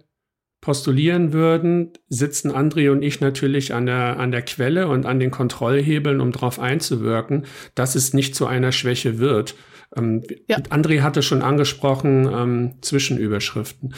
postulieren 0.61 1.33
würden, 1.33 1.93
sitzen 2.09 2.51
André 2.51 2.91
und 2.91 3.01
ich 3.01 3.21
natürlich 3.21 3.73
an 3.73 3.85
der, 3.85 4.19
an 4.19 4.31
der 4.31 4.41
Quelle 4.41 4.87
und 4.87 5.05
an 5.05 5.19
den 5.19 5.31
Kontrollhebeln, 5.31 6.19
um 6.19 6.31
darauf 6.31 6.59
einzuwirken, 6.59 7.45
dass 7.75 7.95
es 7.95 8.13
nicht 8.13 8.35
zu 8.35 8.47
einer 8.47 8.71
Schwäche 8.71 9.19
wird. 9.19 9.55
Ähm, 9.95 10.23
ja. 10.47 10.57
André 10.57 11.01
hatte 11.01 11.21
schon 11.21 11.41
angesprochen, 11.41 12.29
ähm, 12.31 12.73
Zwischenüberschriften. 12.81 13.93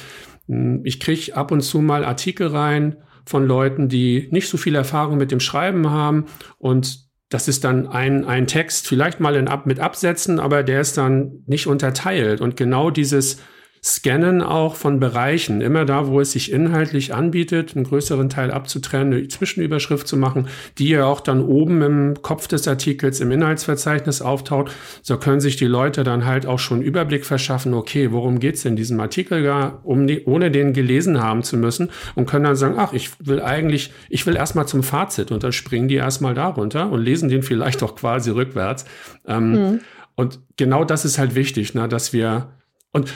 Hm, 0.47 0.81
ich 0.83 0.99
kriege 0.99 1.35
ab 1.35 1.51
und 1.51 1.61
zu 1.61 1.79
mal 1.79 2.03
Artikel 2.03 2.47
rein 2.47 2.97
von 3.29 3.45
Leuten, 3.45 3.89
die 3.89 4.27
nicht 4.31 4.49
so 4.49 4.57
viel 4.57 4.73
Erfahrung 4.73 5.17
mit 5.17 5.29
dem 5.29 5.39
Schreiben 5.39 5.91
haben 5.91 6.25
und 6.57 7.07
das 7.29 7.47
ist 7.47 7.63
dann 7.63 7.87
ein, 7.87 8.25
ein 8.25 8.47
Text, 8.47 8.87
vielleicht 8.87 9.19
mal 9.19 9.35
in, 9.35 9.47
mit 9.65 9.79
Absätzen, 9.79 10.39
aber 10.39 10.63
der 10.63 10.81
ist 10.81 10.97
dann 10.97 11.43
nicht 11.45 11.67
unterteilt. 11.67 12.41
Und 12.41 12.57
genau 12.57 12.89
dieses 12.89 13.39
Scannen 13.83 14.41
auch 14.41 14.75
von 14.75 14.99
Bereichen, 14.99 15.61
immer 15.61 15.85
da, 15.85 16.07
wo 16.07 16.19
es 16.19 16.33
sich 16.33 16.51
inhaltlich 16.51 17.13
anbietet, 17.13 17.75
einen 17.75 17.85
größeren 17.85 18.29
Teil 18.29 18.51
abzutrennen, 18.51 19.13
eine 19.13 19.27
Zwischenüberschrift 19.27 20.07
zu 20.07 20.17
machen, 20.17 20.47
die 20.77 20.89
ja 20.89 21.05
auch 21.05 21.21
dann 21.21 21.41
oben 21.41 21.81
im 21.81 22.21
Kopf 22.21 22.47
des 22.47 22.67
Artikels 22.67 23.21
im 23.21 23.31
Inhaltsverzeichnis 23.31 24.21
auftaucht. 24.21 24.71
So 25.01 25.17
können 25.17 25.39
sich 25.39 25.55
die 25.55 25.65
Leute 25.65 26.03
dann 26.03 26.25
halt 26.25 26.45
auch 26.45 26.59
schon 26.59 26.81
Überblick 26.81 27.25
verschaffen, 27.25 27.73
okay, 27.73 28.11
worum 28.11 28.39
geht's 28.39 28.65
in 28.65 28.75
diesem 28.75 28.99
Artikel 28.99 29.43
gar, 29.43 29.79
um 29.83 30.07
die, 30.07 30.25
ohne 30.25 30.51
den 30.51 30.73
gelesen 30.73 31.21
haben 31.21 31.43
zu 31.43 31.57
müssen 31.57 31.89
und 32.15 32.25
können 32.25 32.43
dann 32.43 32.55
sagen, 32.55 32.75
ach, 32.77 32.93
ich 32.93 33.11
will 33.19 33.41
eigentlich, 33.41 33.91
ich 34.09 34.25
will 34.25 34.35
erstmal 34.35 34.67
zum 34.67 34.83
Fazit 34.83 35.31
und 35.31 35.43
dann 35.43 35.53
springen 35.53 35.87
die 35.87 35.95
erstmal 35.95 36.33
darunter 36.33 36.91
und 36.91 37.01
lesen 37.01 37.29
den 37.29 37.43
vielleicht 37.43 37.81
auch 37.83 37.95
quasi 37.95 38.31
rückwärts. 38.31 38.85
Ähm, 39.25 39.51
mhm. 39.51 39.79
Und 40.15 40.41
genau 40.57 40.83
das 40.83 41.05
ist 41.05 41.17
halt 41.17 41.35
wichtig, 41.35 41.75
ne, 41.75 41.87
dass 41.87 42.11
wir 42.11 42.49
und 42.91 43.13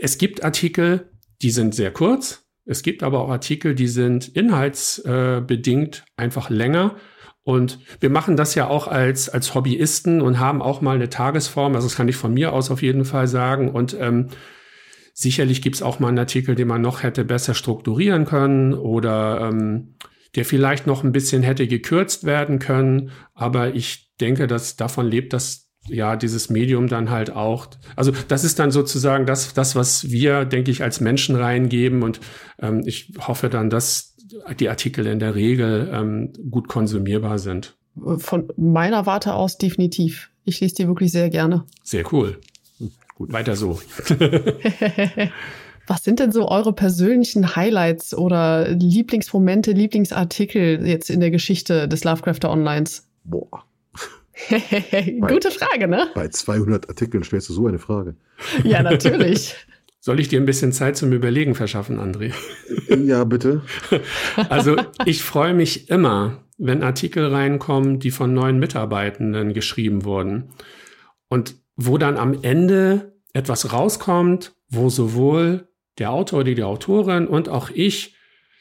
es 0.00 0.18
gibt 0.18 0.44
Artikel, 0.44 1.10
die 1.42 1.50
sind 1.50 1.74
sehr 1.74 1.90
kurz. 1.90 2.44
Es 2.66 2.82
gibt 2.82 3.02
aber 3.02 3.20
auch 3.20 3.28
Artikel, 3.28 3.74
die 3.74 3.88
sind 3.88 4.28
inhaltsbedingt 4.28 6.04
einfach 6.16 6.50
länger. 6.50 6.96
Und 7.42 7.78
wir 8.00 8.08
machen 8.08 8.36
das 8.36 8.54
ja 8.54 8.68
auch 8.68 8.88
als, 8.88 9.28
als 9.28 9.54
Hobbyisten 9.54 10.22
und 10.22 10.38
haben 10.38 10.62
auch 10.62 10.80
mal 10.80 10.94
eine 10.94 11.10
Tagesform. 11.10 11.74
Also 11.74 11.86
das 11.86 11.96
kann 11.96 12.08
ich 12.08 12.16
von 12.16 12.32
mir 12.32 12.54
aus 12.54 12.70
auf 12.70 12.80
jeden 12.80 13.04
Fall 13.04 13.28
sagen. 13.28 13.70
Und 13.70 13.94
ähm, 14.00 14.28
sicherlich 15.12 15.60
gibt 15.60 15.76
es 15.76 15.82
auch 15.82 16.00
mal 16.00 16.08
einen 16.08 16.18
Artikel, 16.18 16.54
den 16.54 16.68
man 16.68 16.80
noch 16.80 17.02
hätte 17.02 17.24
besser 17.24 17.52
strukturieren 17.52 18.24
können 18.24 18.72
oder 18.72 19.50
ähm, 19.50 19.96
der 20.36 20.46
vielleicht 20.46 20.86
noch 20.86 21.04
ein 21.04 21.12
bisschen 21.12 21.42
hätte 21.42 21.68
gekürzt 21.68 22.24
werden 22.24 22.58
können. 22.58 23.10
Aber 23.34 23.74
ich 23.74 24.10
denke, 24.20 24.46
dass 24.46 24.76
davon 24.76 25.06
lebt 25.06 25.34
das 25.34 25.63
ja, 25.88 26.16
dieses 26.16 26.50
Medium 26.50 26.88
dann 26.88 27.10
halt 27.10 27.30
auch. 27.30 27.66
Also 27.96 28.12
das 28.28 28.44
ist 28.44 28.58
dann 28.58 28.70
sozusagen 28.70 29.26
das, 29.26 29.54
das 29.54 29.76
was 29.76 30.10
wir, 30.10 30.44
denke 30.44 30.70
ich, 30.70 30.82
als 30.82 31.00
Menschen 31.00 31.36
reingeben. 31.36 32.02
Und 32.02 32.20
ähm, 32.60 32.82
ich 32.84 33.12
hoffe 33.18 33.48
dann, 33.48 33.70
dass 33.70 34.14
die 34.58 34.68
Artikel 34.68 35.06
in 35.06 35.18
der 35.18 35.34
Regel 35.34 35.90
ähm, 35.92 36.32
gut 36.50 36.68
konsumierbar 36.68 37.38
sind. 37.38 37.76
Von 38.18 38.48
meiner 38.56 39.06
Warte 39.06 39.34
aus 39.34 39.58
definitiv. 39.58 40.30
Ich 40.44 40.60
lese 40.60 40.74
die 40.74 40.88
wirklich 40.88 41.12
sehr 41.12 41.30
gerne. 41.30 41.64
Sehr 41.82 42.12
cool. 42.12 42.40
Hm, 42.78 42.90
gut. 43.14 43.32
Weiter 43.32 43.56
so. 43.56 43.80
Was 45.86 46.02
sind 46.02 46.18
denn 46.18 46.32
so 46.32 46.48
eure 46.48 46.72
persönlichen 46.72 47.56
Highlights 47.56 48.14
oder 48.14 48.70
Lieblingsmomente, 48.70 49.72
Lieblingsartikel 49.72 50.86
jetzt 50.86 51.10
in 51.10 51.20
der 51.20 51.30
Geschichte 51.30 51.88
des 51.88 52.04
Lovecrafter 52.04 52.50
Onlines? 52.50 53.06
Boah. 53.24 53.64
Gute 55.28 55.50
Frage, 55.50 55.88
ne? 55.88 56.08
Bei 56.14 56.28
200 56.28 56.88
Artikeln 56.88 57.22
stellst 57.22 57.48
du 57.48 57.52
so 57.52 57.66
eine 57.66 57.78
Frage. 57.78 58.16
Ja, 58.64 58.82
natürlich. 58.82 59.54
Soll 60.00 60.20
ich 60.20 60.28
dir 60.28 60.38
ein 60.38 60.44
bisschen 60.44 60.72
Zeit 60.72 60.98
zum 60.98 61.12
Überlegen 61.12 61.54
verschaffen, 61.54 61.98
André? 61.98 62.34
Ja, 62.94 63.24
bitte. 63.24 63.62
Also 64.50 64.76
ich 65.06 65.22
freue 65.22 65.54
mich 65.54 65.88
immer, 65.88 66.44
wenn 66.58 66.82
Artikel 66.82 67.26
reinkommen, 67.26 68.00
die 68.00 68.10
von 68.10 68.34
neuen 68.34 68.58
Mitarbeitenden 68.58 69.54
geschrieben 69.54 70.04
wurden. 70.04 70.50
Und 71.28 71.54
wo 71.76 71.96
dann 71.96 72.18
am 72.18 72.38
Ende 72.42 73.14
etwas 73.32 73.72
rauskommt, 73.72 74.52
wo 74.68 74.90
sowohl 74.90 75.68
der 75.98 76.10
Autor 76.10 76.40
oder 76.40 76.54
die 76.54 76.62
Autorin 76.62 77.26
und 77.26 77.48
auch 77.48 77.70
ich 77.70 78.14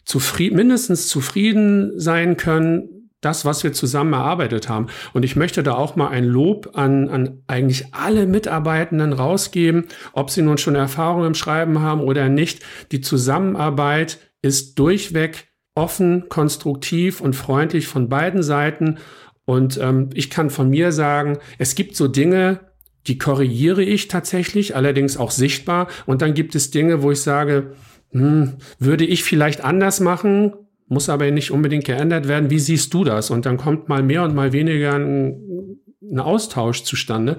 zufrieden, 0.06 0.56
mindestens 0.56 1.10
zufrieden 1.10 2.00
sein 2.00 2.38
können, 2.38 3.03
das, 3.24 3.46
was 3.46 3.64
wir 3.64 3.74
zusammen 3.74 4.14
erarbeitet 4.14 4.70
haben. 4.70 4.88
Und 5.14 5.24
ich 5.24 5.36
möchte 5.36 5.64
da 5.64 5.74
auch 5.76 5.96
mal 5.96 6.10
ein 6.10 6.26
Lob 6.26 6.72
an, 6.74 7.10
an 7.10 7.44
eigentlich 7.48 7.94
alle 7.94 8.26
Mitarbeitenden 8.26 9.14
rausgeben, 9.14 9.86
ob 10.14 10.30
sie 10.30 10.42
nun 10.42 10.58
schon 10.58 10.76
Erfahrung 10.76 11.26
im 11.26 11.36
Schreiben 11.36 11.80
haben 11.80 12.02
oder 12.02 12.30
nicht. 12.30 12.64
Die 12.92 13.02
Zusammenarbeit 13.02 14.20
ist 14.42 14.78
durchweg 14.80 15.48
offen, 15.76 16.30
konstruktiv 16.30 17.22
und 17.22 17.36
freundlich 17.36 17.88
von 17.88 18.10
beiden 18.10 18.44
Seiten. 18.44 18.98
Und 19.46 19.78
ähm, 19.82 20.10
ich 20.14 20.30
kann 20.30 20.50
von 20.50 20.70
mir 20.70 20.92
sagen, 20.92 21.40
es 21.58 21.76
gibt 21.76 21.96
so 21.96 22.08
Dinge, 22.08 22.60
die 23.08 23.18
korrigiere 23.18 23.84
ich 23.84 24.08
tatsächlich, 24.08 24.76
allerdings 24.76 25.18
auch 25.18 25.32
sichtbar. 25.32 25.88
Und 26.06 26.22
dann 26.22 26.34
gibt 26.34 26.56
es 26.56 26.72
Dinge, 26.72 27.02
wo 27.02 27.12
ich 27.12 27.22
sage, 27.22 27.74
hm, 28.12 28.54
würde 28.80 29.06
ich 29.06 29.24
vielleicht 29.24 29.64
anders 29.64 30.00
machen, 30.00 30.54
muss 30.88 31.10
aber 31.10 31.30
nicht 31.32 31.52
unbedingt 31.52 31.86
geändert 31.86 32.28
werden. 32.28 32.50
Wie 32.50 32.60
siehst 32.60 32.94
du 32.94 33.04
das? 33.04 33.30
Und 33.30 33.46
dann 33.46 33.58
kommt 33.58 33.90
mal 33.90 34.04
mehr 34.04 34.24
und 34.24 34.36
mal 34.36 34.54
weniger 34.54 34.94
ein, 34.94 35.78
ein 36.02 36.20
Austausch 36.20 36.84
zustande. 36.84 37.38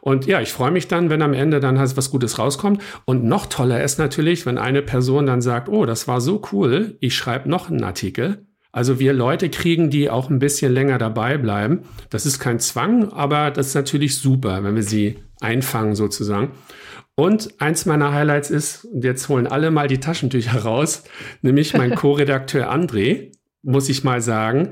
Und 0.00 0.26
ja, 0.26 0.40
ich 0.40 0.52
freue 0.52 0.70
mich 0.70 0.88
dann, 0.88 1.10
wenn 1.10 1.22
am 1.22 1.34
Ende 1.34 1.60
dann 1.60 1.78
halt 1.78 1.96
was 1.96 2.10
Gutes 2.10 2.38
rauskommt. 2.38 2.82
Und 3.04 3.24
noch 3.24 3.46
toller 3.46 3.82
ist 3.82 3.98
natürlich, 3.98 4.46
wenn 4.46 4.58
eine 4.58 4.82
Person 4.82 5.26
dann 5.26 5.42
sagt, 5.42 5.68
oh, 5.68 5.86
das 5.86 6.08
war 6.08 6.20
so 6.20 6.42
cool, 6.52 6.96
ich 7.00 7.14
schreibe 7.14 7.48
noch 7.48 7.70
einen 7.70 7.84
Artikel. 7.84 8.46
Also 8.72 9.00
wir 9.00 9.12
Leute 9.12 9.50
kriegen, 9.50 9.90
die 9.90 10.10
auch 10.10 10.30
ein 10.30 10.38
bisschen 10.38 10.72
länger 10.72 10.98
dabei 10.98 11.38
bleiben. 11.38 11.80
Das 12.08 12.24
ist 12.24 12.38
kein 12.38 12.60
Zwang, 12.60 13.12
aber 13.12 13.50
das 13.50 13.68
ist 13.68 13.74
natürlich 13.74 14.16
super, 14.18 14.62
wenn 14.62 14.76
wir 14.76 14.84
sie 14.84 15.18
einfangen 15.40 15.96
sozusagen. 15.96 16.52
Und 17.20 17.60
eins 17.60 17.84
meiner 17.84 18.14
Highlights 18.14 18.48
ist, 18.48 18.86
und 18.86 19.04
jetzt 19.04 19.28
holen 19.28 19.46
alle 19.46 19.70
mal 19.70 19.88
die 19.88 20.00
Taschentücher 20.00 20.60
raus, 20.62 21.04
nämlich 21.42 21.74
mein 21.74 21.94
Co-Redakteur 21.94 22.72
André, 22.72 23.32
muss 23.62 23.90
ich 23.90 24.04
mal 24.04 24.22
sagen. 24.22 24.70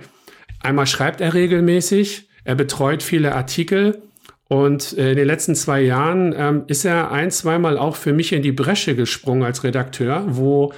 Einmal 0.62 0.86
schreibt 0.86 1.20
er 1.20 1.34
regelmäßig, 1.34 2.30
er 2.44 2.54
betreut 2.54 3.02
viele 3.02 3.34
Artikel 3.34 4.00
und 4.48 4.96
äh, 4.96 5.10
in 5.10 5.18
den 5.18 5.26
letzten 5.26 5.54
zwei 5.56 5.82
Jahren 5.82 6.34
ähm, 6.34 6.64
ist 6.68 6.86
er 6.86 7.12
ein, 7.12 7.30
zweimal 7.30 7.76
auch 7.76 7.96
für 7.96 8.14
mich 8.14 8.32
in 8.32 8.40
die 8.40 8.52
Bresche 8.52 8.96
gesprungen 8.96 9.42
als 9.42 9.62
Redakteur, 9.62 10.24
wo 10.28 10.72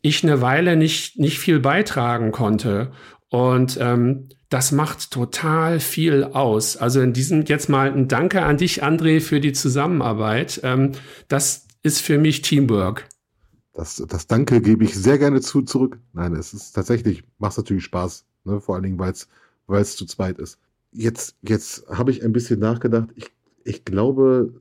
ich 0.00 0.24
eine 0.24 0.40
Weile 0.40 0.74
nicht, 0.74 1.18
nicht 1.18 1.38
viel 1.38 1.60
beitragen 1.60 2.32
konnte. 2.32 2.92
Und 3.30 3.78
ähm, 3.80 4.28
das 4.48 4.72
macht 4.72 5.12
total 5.12 5.78
viel 5.80 6.24
aus. 6.24 6.76
Also 6.76 7.00
in 7.00 7.12
diesem 7.12 7.44
jetzt 7.44 7.68
mal 7.68 7.90
ein 7.90 8.08
Danke 8.08 8.42
an 8.42 8.58
dich, 8.58 8.82
André, 8.82 9.20
für 9.20 9.40
die 9.40 9.52
Zusammenarbeit. 9.52 10.60
Ähm, 10.64 10.92
das 11.28 11.66
ist 11.82 12.00
für 12.00 12.18
mich 12.18 12.42
Teamwork. 12.42 13.08
Das, 13.72 14.02
das 14.08 14.26
Danke 14.26 14.60
gebe 14.60 14.84
ich 14.84 14.94
sehr 14.94 15.16
gerne 15.16 15.40
zu, 15.40 15.62
zurück. 15.62 15.98
Nein, 16.12 16.34
es 16.34 16.52
ist 16.52 16.72
tatsächlich, 16.72 17.22
macht 17.38 17.56
natürlich 17.56 17.84
Spaß. 17.84 18.24
Ne? 18.44 18.60
Vor 18.60 18.74
allen 18.74 18.84
Dingen, 18.84 18.98
weil 18.98 19.12
es 19.80 19.96
zu 19.96 20.04
zweit 20.06 20.38
ist. 20.38 20.58
Jetzt, 20.92 21.36
jetzt 21.42 21.86
habe 21.88 22.10
ich 22.10 22.24
ein 22.24 22.32
bisschen 22.32 22.58
nachgedacht. 22.58 23.10
Ich, 23.14 23.30
ich 23.62 23.84
glaube, 23.84 24.52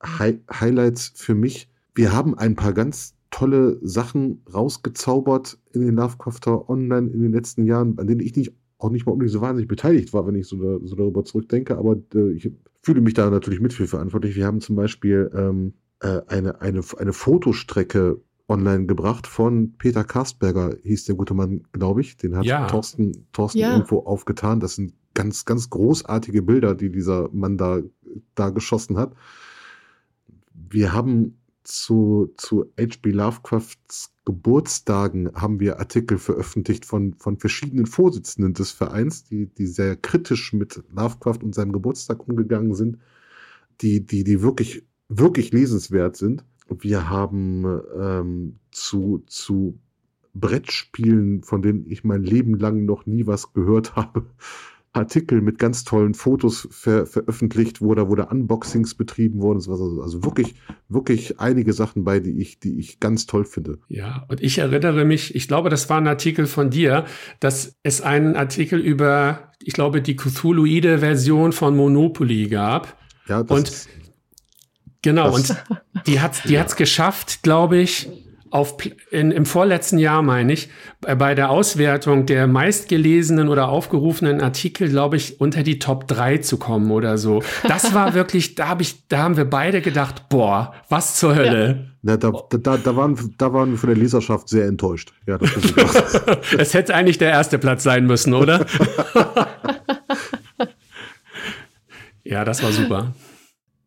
Hi 0.00 0.40
Highlights 0.48 1.12
für 1.16 1.34
mich. 1.34 1.68
Wir 1.94 2.12
haben 2.12 2.38
ein 2.38 2.54
paar 2.54 2.72
ganz 2.72 3.14
tolle 3.34 3.78
Sachen 3.82 4.42
rausgezaubert 4.54 5.58
in 5.72 5.80
den 5.80 5.96
Lovecrafter 5.96 6.70
Online 6.70 7.10
in 7.10 7.20
den 7.20 7.32
letzten 7.32 7.66
Jahren, 7.66 7.98
an 7.98 8.06
denen 8.06 8.20
ich 8.20 8.36
nicht 8.36 8.52
auch 8.78 8.90
nicht 8.90 9.06
mal 9.06 9.12
unbedingt 9.12 9.32
so 9.32 9.40
wahnsinnig 9.40 9.66
beteiligt 9.66 10.12
war, 10.12 10.24
wenn 10.24 10.36
ich 10.36 10.46
so, 10.46 10.56
da, 10.56 10.78
so 10.86 10.94
darüber 10.94 11.24
zurückdenke, 11.24 11.76
aber 11.76 11.96
äh, 12.14 12.30
ich 12.30 12.52
fühle 12.82 13.00
mich 13.00 13.14
da 13.14 13.28
natürlich 13.30 13.60
mit 13.60 13.72
für 13.72 13.88
verantwortlich. 13.88 14.36
Wir 14.36 14.46
haben 14.46 14.60
zum 14.60 14.76
Beispiel 14.76 15.32
ähm, 15.34 15.74
äh, 15.98 16.20
eine, 16.28 16.60
eine, 16.60 16.82
eine 16.96 17.12
Fotostrecke 17.12 18.20
online 18.46 18.86
gebracht 18.86 19.26
von 19.26 19.72
Peter 19.78 20.04
Karstberger, 20.04 20.76
hieß 20.84 21.06
der 21.06 21.16
gute 21.16 21.34
Mann, 21.34 21.64
glaube 21.72 22.02
ich. 22.02 22.16
Den 22.16 22.36
hat 22.36 22.44
ja. 22.44 22.68
Thorsten, 22.68 23.26
Thorsten 23.32 23.58
ja. 23.58 23.72
irgendwo 23.72 24.00
aufgetan. 24.00 24.60
Das 24.60 24.76
sind 24.76 24.92
ganz, 25.14 25.44
ganz 25.44 25.70
großartige 25.70 26.42
Bilder, 26.42 26.76
die 26.76 26.90
dieser 26.90 27.30
Mann 27.32 27.56
da, 27.56 27.80
da 28.36 28.50
geschossen 28.50 28.96
hat. 28.96 29.12
Wir 30.52 30.92
haben 30.92 31.38
zu, 31.64 32.32
zu 32.36 32.72
H.P. 32.78 33.10
Lovecrafts 33.10 34.14
Geburtstagen 34.24 35.32
haben 35.34 35.60
wir 35.60 35.78
Artikel 35.78 36.18
veröffentlicht 36.18 36.86
von, 36.86 37.14
von 37.14 37.38
verschiedenen 37.38 37.86
Vorsitzenden 37.86 38.54
des 38.54 38.70
Vereins, 38.70 39.24
die, 39.24 39.46
die 39.46 39.66
sehr 39.66 39.96
kritisch 39.96 40.52
mit 40.52 40.82
Lovecraft 40.94 41.40
und 41.42 41.54
seinem 41.54 41.72
Geburtstag 41.72 42.26
umgegangen 42.26 42.74
sind, 42.74 42.98
die, 43.82 44.04
die, 44.06 44.24
die 44.24 44.40
wirklich, 44.40 44.86
wirklich 45.08 45.52
lesenswert 45.52 46.16
sind. 46.16 46.44
Wir 46.68 47.10
haben 47.10 47.66
ähm, 47.98 48.58
zu, 48.70 49.22
zu 49.26 49.78
Brettspielen, 50.32 51.42
von 51.42 51.60
denen 51.60 51.86
ich 51.86 52.02
mein 52.02 52.22
Leben 52.22 52.58
lang 52.58 52.86
noch 52.86 53.04
nie 53.04 53.26
was 53.26 53.52
gehört 53.52 53.94
habe, 53.96 54.26
Artikel 54.94 55.40
mit 55.40 55.58
ganz 55.58 55.84
tollen 55.84 56.14
Fotos 56.14 56.68
ver 56.70 57.06
veröffentlicht, 57.06 57.80
wo 57.80 57.94
da, 57.94 58.04
da 58.04 58.24
Unboxings 58.24 58.94
betrieben 58.94 59.40
wurden. 59.40 59.58
Also, 59.58 60.00
also 60.00 60.24
wirklich, 60.24 60.54
wirklich 60.88 61.40
einige 61.40 61.72
Sachen 61.72 62.04
bei, 62.04 62.20
die 62.20 62.40
ich, 62.40 62.60
die 62.60 62.78
ich 62.78 63.00
ganz 63.00 63.26
toll 63.26 63.44
finde. 63.44 63.78
Ja, 63.88 64.24
und 64.28 64.40
ich 64.40 64.58
erinnere 64.58 65.04
mich, 65.04 65.34
ich 65.34 65.48
glaube, 65.48 65.68
das 65.68 65.90
war 65.90 65.98
ein 65.98 66.06
Artikel 66.06 66.46
von 66.46 66.70
dir, 66.70 67.04
dass 67.40 67.76
es 67.82 68.00
einen 68.00 68.36
Artikel 68.36 68.80
über, 68.80 69.52
ich 69.62 69.74
glaube, 69.74 70.00
die 70.00 70.16
Cthulhuide 70.16 70.98
Version 70.98 71.52
von 71.52 71.76
Monopoly 71.76 72.48
gab. 72.48 72.96
Ja, 73.26 73.42
das 73.42 73.58
und 73.58 73.68
ist, 73.68 73.88
genau, 75.02 75.34
und 75.34 75.56
die 76.06 76.20
hat 76.20 76.48
die 76.48 76.54
ja. 76.54 76.60
hat's 76.60 76.76
geschafft, 76.76 77.42
glaube 77.42 77.78
ich, 77.78 78.08
auf, 78.54 78.76
in, 79.10 79.32
im 79.32 79.46
vorletzten 79.46 79.98
Jahr, 79.98 80.22
meine 80.22 80.52
ich, 80.52 80.68
bei 81.00 81.34
der 81.34 81.50
Auswertung 81.50 82.24
der 82.24 82.46
meistgelesenen 82.46 83.48
oder 83.48 83.68
aufgerufenen 83.68 84.40
Artikel, 84.40 84.88
glaube 84.88 85.16
ich, 85.16 85.40
unter 85.40 85.64
die 85.64 85.80
Top 85.80 86.06
3 86.06 86.38
zu 86.38 86.56
kommen 86.56 86.92
oder 86.92 87.18
so. 87.18 87.42
Das 87.66 87.94
war 87.94 88.14
wirklich, 88.14 88.54
da, 88.54 88.68
hab 88.68 88.80
ich, 88.80 89.08
da 89.08 89.24
haben 89.24 89.36
wir 89.36 89.44
beide 89.44 89.80
gedacht, 89.80 90.28
boah, 90.28 90.72
was 90.88 91.16
zur 91.16 91.34
Hölle. 91.34 91.90
Ja. 92.04 92.12
Ja, 92.12 92.16
da, 92.18 92.32
da, 92.50 92.76
da, 92.76 92.96
waren, 92.96 93.34
da 93.38 93.52
waren 93.52 93.72
wir 93.72 93.78
von 93.78 93.88
der 93.88 93.96
Leserschaft 93.96 94.48
sehr 94.48 94.66
enttäuscht. 94.66 95.12
Ja, 95.26 95.38
das 95.38 95.50
es 96.58 96.74
hätte 96.74 96.94
eigentlich 96.94 97.18
der 97.18 97.30
erste 97.30 97.58
Platz 97.58 97.82
sein 97.82 98.06
müssen, 98.06 98.34
oder? 98.34 98.66
ja, 102.22 102.44
das 102.44 102.62
war 102.62 102.70
super 102.72 103.14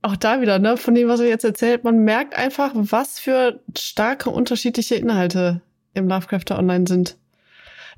auch 0.08 0.15
da 0.15 0.41
wieder, 0.41 0.58
ne, 0.58 0.78
von 0.78 0.96
dem, 0.96 1.10
was 1.10 1.20
er 1.20 1.28
jetzt 1.28 1.43
erzählt, 1.43 1.84
man 1.84 2.00
merkt 2.00 2.36
einfach, 2.36 2.72
was 2.74 3.20
für 3.20 3.60
starke 3.78 4.30
unterschiedliche 4.30 4.96
Inhalte 4.96 5.62
im 5.93 6.08
Lovecrafter 6.08 6.58
Online 6.58 6.88
sind. 6.88 7.17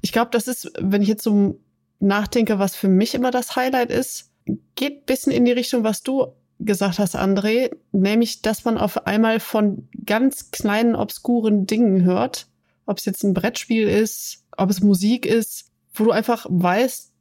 Ich 0.01 0.11
glaube, 0.11 0.31
das 0.31 0.47
ist, 0.47 0.71
wenn 0.79 1.01
ich 1.01 1.07
jetzt 1.07 1.23
so 1.23 1.59
nachdenke, 1.99 2.57
was 2.57 2.75
für 2.75 2.87
mich 2.87 3.13
immer 3.13 3.31
das 3.31 3.55
Highlight 3.55 3.91
ist, 3.91 4.31
geht 4.75 5.05
bisschen 5.05 5.31
in 5.31 5.45
die 5.45 5.51
Richtung, 5.51 5.83
was 5.83 6.01
du 6.01 6.33
gesagt 6.59 6.99
hast, 6.99 7.15
André, 7.15 7.69
nämlich, 7.91 8.41
dass 8.41 8.65
man 8.65 8.77
auf 8.77 9.05
einmal 9.05 9.39
von 9.39 9.87
ganz 10.05 10.51
kleinen, 10.51 10.95
obskuren 10.95 11.67
Dingen 11.67 12.03
hört, 12.03 12.47
ob 12.85 12.97
es 12.97 13.05
jetzt 13.05 13.23
ein 13.23 13.33
Brettspiel 13.33 13.87
ist, 13.87 14.45
ob 14.57 14.69
es 14.69 14.81
Musik 14.81 15.25
ist, 15.25 15.71
wo 15.93 16.05
du 16.05 16.11
einfach 16.11 16.47
weißt, 16.49 17.13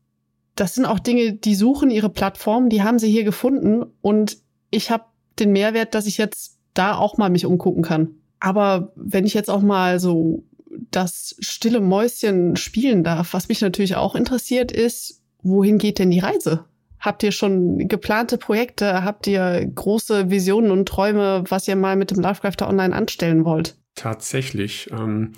das 0.55 0.75
sind 0.75 0.87
auch 0.87 0.99
Dinge, 0.99 1.35
die 1.35 1.55
suchen 1.55 1.91
ihre 1.91 2.09
Plattform, 2.09 2.69
die 2.69 2.83
haben 2.83 2.99
sie 2.99 3.11
hier 3.11 3.25
gefunden 3.25 3.85
und 4.01 4.39
ich 4.71 4.91
habe 4.91 5.05
den 5.39 5.53
Mehrwert, 5.53 5.95
dass 5.95 6.07
ich 6.07 6.19
jetzt 6.19 6.59
da 6.75 6.97
auch 6.97 7.19
mal 7.19 7.31
mich 7.31 7.47
umgucken 7.47 7.83
kann. 7.83 8.17
Aber 8.41 8.93
wenn 8.95 9.27
ich 9.27 9.35
jetzt 9.35 9.51
auch 9.51 9.63
mal 9.63 9.99
so 9.99 10.45
das 10.91 11.37
stille 11.41 11.81
Mäuschen 11.81 12.57
spielen 12.57 13.05
darf. 13.05 13.35
Was 13.35 13.49
mich 13.49 13.61
natürlich 13.61 13.97
auch 13.97 14.15
interessiert 14.15 14.73
ist, 14.73 15.23
wohin 15.43 15.79
geht 15.79 15.99
denn 15.99 16.11
die 16.11 16.19
Reise? 16.21 16.65
Habt 17.01 17.23
ihr 17.23 17.33
schon 17.33 17.87
geplante 17.89 18.39
Projekte? 18.39 19.05
Habt 19.05 19.27
ihr 19.27 19.65
große 19.67 20.31
Visionen 20.31 20.71
und 20.71 20.89
Träume, 20.89 21.45
was 21.49 21.69
ihr 21.69 21.77
mal 21.77 21.97
mit 21.97 22.11
dem 22.11 22.21
Lovecrafter 22.21 22.69
Online 22.69 22.95
anstellen 22.95 23.45
wollt? 23.45 23.77
Tatsächlich. 23.95 24.91
Ähm, 24.91 25.33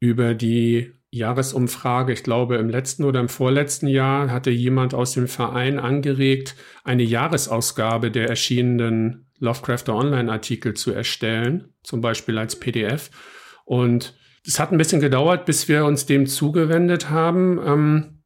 über 0.00 0.34
die 0.34 0.92
Jahresumfrage, 1.14 2.12
ich 2.12 2.24
glaube 2.24 2.56
im 2.56 2.68
letzten 2.68 3.04
oder 3.04 3.20
im 3.20 3.28
vorletzten 3.28 3.86
Jahr, 3.86 4.30
hatte 4.30 4.50
jemand 4.50 4.94
aus 4.94 5.12
dem 5.12 5.28
Verein 5.28 5.78
angeregt, 5.78 6.56
eine 6.82 7.04
Jahresausgabe 7.04 8.10
der 8.10 8.28
erschienenen 8.28 9.26
Lovecrafter 9.38 9.94
Online-Artikel 9.94 10.74
zu 10.74 10.92
erstellen, 10.92 11.72
zum 11.82 12.00
Beispiel 12.00 12.36
als 12.36 12.58
PDF. 12.58 13.10
Und 13.64 14.14
es 14.44 14.58
hat 14.58 14.72
ein 14.72 14.78
bisschen 14.78 15.00
gedauert, 15.00 15.46
bis 15.46 15.68
wir 15.68 15.84
uns 15.84 16.06
dem 16.06 16.26
zugewendet 16.26 17.10
haben. 17.10 17.60
Ähm, 17.64 18.22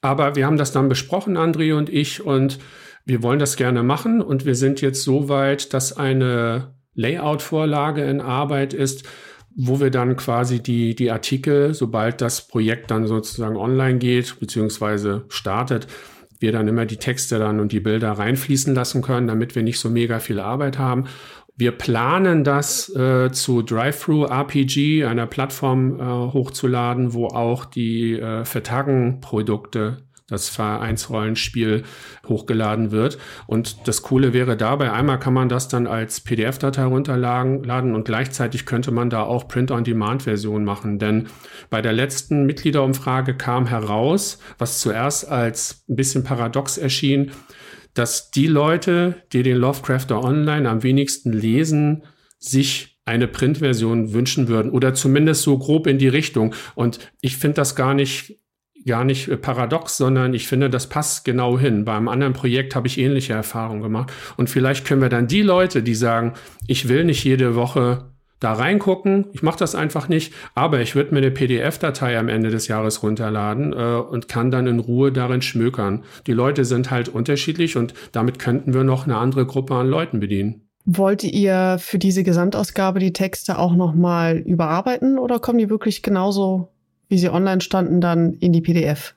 aber 0.00 0.34
wir 0.34 0.46
haben 0.46 0.56
das 0.56 0.72
dann 0.72 0.88
besprochen, 0.88 1.36
André 1.36 1.76
und 1.76 1.90
ich, 1.90 2.24
und 2.24 2.58
wir 3.04 3.22
wollen 3.22 3.38
das 3.38 3.56
gerne 3.56 3.82
machen. 3.82 4.22
Und 4.22 4.46
wir 4.46 4.54
sind 4.54 4.80
jetzt 4.80 5.02
so 5.02 5.28
weit, 5.28 5.74
dass 5.74 5.94
eine 5.94 6.74
Layout-Vorlage 6.94 8.02
in 8.04 8.22
Arbeit 8.22 8.72
ist, 8.72 9.06
wo 9.56 9.80
wir 9.80 9.90
dann 9.90 10.16
quasi 10.16 10.62
die, 10.62 10.94
die 10.94 11.10
Artikel, 11.10 11.74
sobald 11.74 12.20
das 12.20 12.46
Projekt 12.46 12.90
dann 12.90 13.06
sozusagen 13.06 13.56
online 13.56 13.98
geht, 13.98 14.38
beziehungsweise 14.40 15.24
startet, 15.28 15.86
wir 16.38 16.52
dann 16.52 16.68
immer 16.68 16.86
die 16.86 16.96
Texte 16.96 17.38
dann 17.38 17.60
und 17.60 17.72
die 17.72 17.80
Bilder 17.80 18.12
reinfließen 18.12 18.74
lassen 18.74 19.02
können, 19.02 19.26
damit 19.26 19.54
wir 19.54 19.62
nicht 19.62 19.78
so 19.78 19.90
mega 19.90 20.18
viel 20.20 20.40
Arbeit 20.40 20.78
haben. 20.78 21.04
Wir 21.56 21.72
planen 21.72 22.42
das 22.42 22.88
äh, 22.96 23.30
zu 23.32 23.60
Drive-Thru-RPG, 23.60 25.04
einer 25.04 25.26
Plattform, 25.26 26.00
äh, 26.00 26.32
hochzuladen, 26.32 27.12
wo 27.12 27.26
auch 27.26 27.66
die 27.66 28.18
äh, 28.18 28.46
Vertagen-Produkte 28.46 29.98
das 30.30 30.48
Vereinsrollenspiel 30.48 31.82
hochgeladen 32.26 32.90
wird. 32.90 33.18
Und 33.46 33.88
das 33.88 34.02
Coole 34.02 34.32
wäre 34.32 34.56
dabei, 34.56 34.92
einmal 34.92 35.18
kann 35.18 35.34
man 35.34 35.48
das 35.48 35.68
dann 35.68 35.86
als 35.86 36.20
PDF-Datei 36.20 36.84
runterladen 36.84 37.94
und 37.94 38.04
gleichzeitig 38.04 38.64
könnte 38.64 38.90
man 38.90 39.10
da 39.10 39.22
auch 39.22 39.48
Print-on-Demand-Version 39.48 40.64
machen. 40.64 40.98
Denn 40.98 41.28
bei 41.68 41.82
der 41.82 41.92
letzten 41.92 42.46
Mitgliederumfrage 42.46 43.34
kam 43.34 43.66
heraus, 43.66 44.38
was 44.58 44.80
zuerst 44.80 45.28
als 45.28 45.84
ein 45.88 45.96
bisschen 45.96 46.24
paradox 46.24 46.78
erschien, 46.78 47.32
dass 47.94 48.30
die 48.30 48.46
Leute, 48.46 49.16
die 49.32 49.42
den 49.42 49.56
Lovecrafter 49.56 50.22
Online 50.22 50.68
am 50.68 50.82
wenigsten 50.82 51.32
lesen, 51.32 52.04
sich 52.38 52.98
eine 53.04 53.26
Printversion 53.26 54.12
wünschen 54.12 54.48
würden 54.48 54.70
oder 54.70 54.94
zumindest 54.94 55.42
so 55.42 55.58
grob 55.58 55.86
in 55.86 55.98
die 55.98 56.08
Richtung. 56.08 56.54
Und 56.74 57.00
ich 57.20 57.36
finde 57.36 57.56
das 57.56 57.74
gar 57.74 57.94
nicht 57.94 58.38
gar 58.86 59.04
nicht 59.04 59.40
paradox, 59.42 59.96
sondern 59.96 60.34
ich 60.34 60.48
finde, 60.48 60.70
das 60.70 60.88
passt 60.88 61.24
genau 61.24 61.58
hin. 61.58 61.84
Bei 61.84 61.96
einem 61.96 62.08
anderen 62.08 62.32
Projekt 62.32 62.74
habe 62.74 62.86
ich 62.86 62.98
ähnliche 62.98 63.32
Erfahrungen 63.32 63.82
gemacht. 63.82 64.12
Und 64.36 64.50
vielleicht 64.50 64.86
können 64.86 65.02
wir 65.02 65.08
dann 65.08 65.26
die 65.26 65.42
Leute, 65.42 65.82
die 65.82 65.94
sagen, 65.94 66.34
ich 66.66 66.88
will 66.88 67.04
nicht 67.04 67.24
jede 67.24 67.54
Woche 67.54 68.10
da 68.40 68.54
reingucken. 68.54 69.26
Ich 69.32 69.42
mache 69.42 69.58
das 69.58 69.74
einfach 69.74 70.08
nicht, 70.08 70.32
aber 70.54 70.80
ich 70.80 70.94
würde 70.94 71.12
mir 71.12 71.18
eine 71.18 71.30
PDF-Datei 71.30 72.18
am 72.18 72.28
Ende 72.28 72.50
des 72.50 72.68
Jahres 72.68 73.02
runterladen 73.02 73.72
äh, 73.72 73.76
und 73.76 74.28
kann 74.28 74.50
dann 74.50 74.66
in 74.66 74.78
Ruhe 74.78 75.12
darin 75.12 75.42
schmökern. 75.42 76.04
Die 76.26 76.32
Leute 76.32 76.64
sind 76.64 76.90
halt 76.90 77.10
unterschiedlich 77.10 77.76
und 77.76 77.94
damit 78.12 78.38
könnten 78.38 78.72
wir 78.72 78.82
noch 78.82 79.04
eine 79.04 79.18
andere 79.18 79.44
Gruppe 79.44 79.74
an 79.74 79.88
Leuten 79.88 80.20
bedienen. 80.20 80.62
Wollt 80.86 81.22
ihr 81.22 81.76
für 81.78 81.98
diese 81.98 82.24
Gesamtausgabe 82.24 82.98
die 82.98 83.12
Texte 83.12 83.58
auch 83.58 83.76
nochmal 83.76 84.38
überarbeiten 84.38 85.18
oder 85.18 85.38
kommen 85.38 85.58
die 85.58 85.68
wirklich 85.68 86.02
genauso, 86.02 86.72
wie 87.10 87.18
sie 87.18 87.28
online 87.28 87.60
standen, 87.60 88.00
dann 88.00 88.32
in 88.34 88.52
die 88.52 88.62
PDF? 88.62 89.14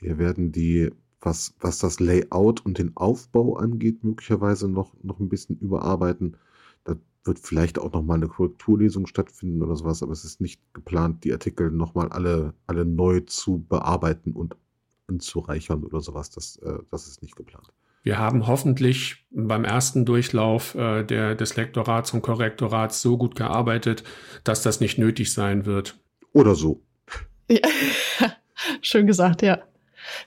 Wir 0.00 0.18
werden 0.18 0.50
die, 0.50 0.90
was, 1.20 1.54
was 1.60 1.78
das 1.78 2.00
Layout 2.00 2.64
und 2.66 2.78
den 2.78 2.96
Aufbau 2.96 3.56
angeht, 3.56 4.02
möglicherweise 4.02 4.68
noch, 4.68 4.92
noch 5.02 5.20
ein 5.20 5.28
bisschen 5.28 5.56
überarbeiten 5.58 6.36
wird 7.24 7.38
vielleicht 7.38 7.78
auch 7.78 7.92
nochmal 7.92 8.18
eine 8.18 8.28
Korrekturlesung 8.28 9.06
stattfinden 9.06 9.62
oder 9.62 9.76
sowas, 9.76 10.02
aber 10.02 10.12
es 10.12 10.24
ist 10.24 10.40
nicht 10.40 10.60
geplant, 10.74 11.24
die 11.24 11.32
Artikel 11.32 11.70
nochmal 11.70 12.08
alle, 12.10 12.54
alle 12.66 12.84
neu 12.84 13.20
zu 13.20 13.64
bearbeiten 13.68 14.32
und 14.32 14.56
anzureichern 15.08 15.84
oder 15.84 16.00
sowas. 16.00 16.30
Das, 16.30 16.56
äh, 16.56 16.78
das 16.90 17.06
ist 17.06 17.22
nicht 17.22 17.36
geplant. 17.36 17.68
Wir 18.02 18.18
haben 18.18 18.46
hoffentlich 18.46 19.26
beim 19.30 19.64
ersten 19.64 20.04
Durchlauf 20.04 20.74
äh, 20.74 21.04
der, 21.04 21.34
des 21.34 21.56
Lektorats 21.56 22.12
und 22.12 22.20
Korrektorats 22.20 23.00
so 23.00 23.16
gut 23.16 23.34
gearbeitet, 23.34 24.04
dass 24.44 24.62
das 24.62 24.80
nicht 24.80 24.98
nötig 24.98 25.32
sein 25.32 25.64
wird. 25.64 25.98
Oder 26.32 26.54
so. 26.54 26.82
Ja. 27.48 27.58
Schön 28.80 29.06
gesagt, 29.06 29.42
ja. 29.42 29.62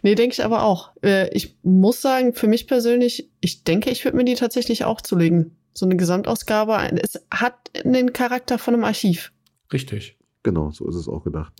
Nee, 0.01 0.15
denke 0.15 0.33
ich 0.33 0.43
aber 0.43 0.63
auch. 0.63 0.91
Äh, 1.03 1.29
ich 1.35 1.55
muss 1.63 2.01
sagen, 2.01 2.33
für 2.33 2.47
mich 2.47 2.67
persönlich, 2.67 3.29
ich 3.41 3.63
denke, 3.63 3.89
ich 3.89 4.03
würde 4.03 4.17
mir 4.17 4.25
die 4.25 4.35
tatsächlich 4.35 4.85
auch 4.85 5.01
zulegen 5.01 5.55
so 5.73 5.85
eine 5.85 5.95
Gesamtausgabe. 5.95 6.75
Es 7.01 7.23
hat 7.31 7.55
den 7.83 8.13
Charakter 8.13 8.57
von 8.57 8.73
einem 8.73 8.83
Archiv. 8.83 9.31
Richtig. 9.71 10.17
Genau, 10.43 10.71
so 10.71 10.87
ist 10.87 10.95
es 10.95 11.07
auch 11.07 11.23
gedacht. 11.23 11.53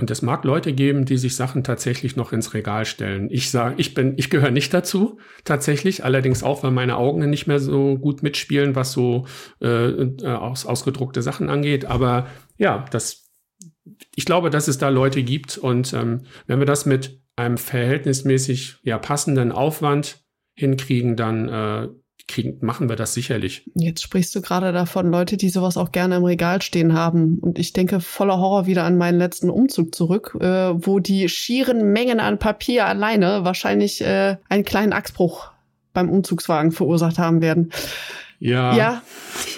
Und 0.00 0.12
es 0.12 0.22
mag 0.22 0.44
Leute 0.44 0.72
geben, 0.72 1.06
die 1.06 1.16
sich 1.16 1.34
Sachen 1.34 1.64
tatsächlich 1.64 2.14
noch 2.14 2.32
ins 2.32 2.54
Regal 2.54 2.84
stellen. 2.84 3.28
Ich 3.30 3.50
sage, 3.50 3.74
ich 3.78 3.94
bin, 3.94 4.14
ich 4.16 4.30
gehöre 4.30 4.52
nicht 4.52 4.72
dazu, 4.72 5.18
tatsächlich. 5.44 6.04
Allerdings 6.04 6.44
auch, 6.44 6.62
weil 6.62 6.70
meine 6.70 6.96
Augen 6.96 7.28
nicht 7.28 7.48
mehr 7.48 7.58
so 7.58 7.96
gut 7.96 8.22
mitspielen, 8.22 8.76
was 8.76 8.92
so 8.92 9.26
äh, 9.60 9.66
äh 9.88 10.26
aus, 10.26 10.66
ausgedruckte 10.66 11.20
Sachen 11.20 11.50
angeht. 11.50 11.84
Aber 11.86 12.28
ja, 12.58 12.84
das, 12.92 13.27
ich 14.14 14.24
glaube, 14.24 14.50
dass 14.50 14.68
es 14.68 14.78
da 14.78 14.88
Leute 14.88 15.22
gibt. 15.22 15.58
Und 15.58 15.92
ähm, 15.92 16.22
wenn 16.46 16.58
wir 16.58 16.66
das 16.66 16.86
mit 16.86 17.20
einem 17.36 17.58
verhältnismäßig 17.58 18.76
ja 18.82 18.98
passenden 18.98 19.52
Aufwand 19.52 20.20
hinkriegen, 20.54 21.16
dann 21.16 21.48
äh, 21.48 21.88
kriegen, 22.26 22.58
machen 22.60 22.88
wir 22.88 22.96
das 22.96 23.14
sicherlich. 23.14 23.68
Jetzt 23.74 24.02
sprichst 24.02 24.34
du 24.34 24.42
gerade 24.42 24.72
davon, 24.72 25.10
Leute, 25.10 25.36
die 25.36 25.48
sowas 25.48 25.76
auch 25.76 25.92
gerne 25.92 26.16
im 26.16 26.24
Regal 26.24 26.62
stehen 26.62 26.92
haben. 26.92 27.38
Und 27.38 27.58
ich 27.58 27.72
denke 27.72 28.00
voller 28.00 28.38
Horror 28.38 28.66
wieder 28.66 28.84
an 28.84 28.98
meinen 28.98 29.18
letzten 29.18 29.50
Umzug 29.50 29.94
zurück, 29.94 30.36
äh, 30.40 30.46
wo 30.46 31.00
die 31.00 31.28
schieren 31.28 31.92
Mengen 31.92 32.20
an 32.20 32.38
Papier 32.38 32.86
alleine 32.86 33.44
wahrscheinlich 33.44 34.00
äh, 34.02 34.36
einen 34.48 34.64
kleinen 34.64 34.92
Achsbruch 34.92 35.50
beim 35.92 36.10
Umzugswagen 36.10 36.70
verursacht 36.70 37.18
haben 37.18 37.40
werden. 37.40 37.72
Ja. 38.40 38.76
Ja, 38.76 39.02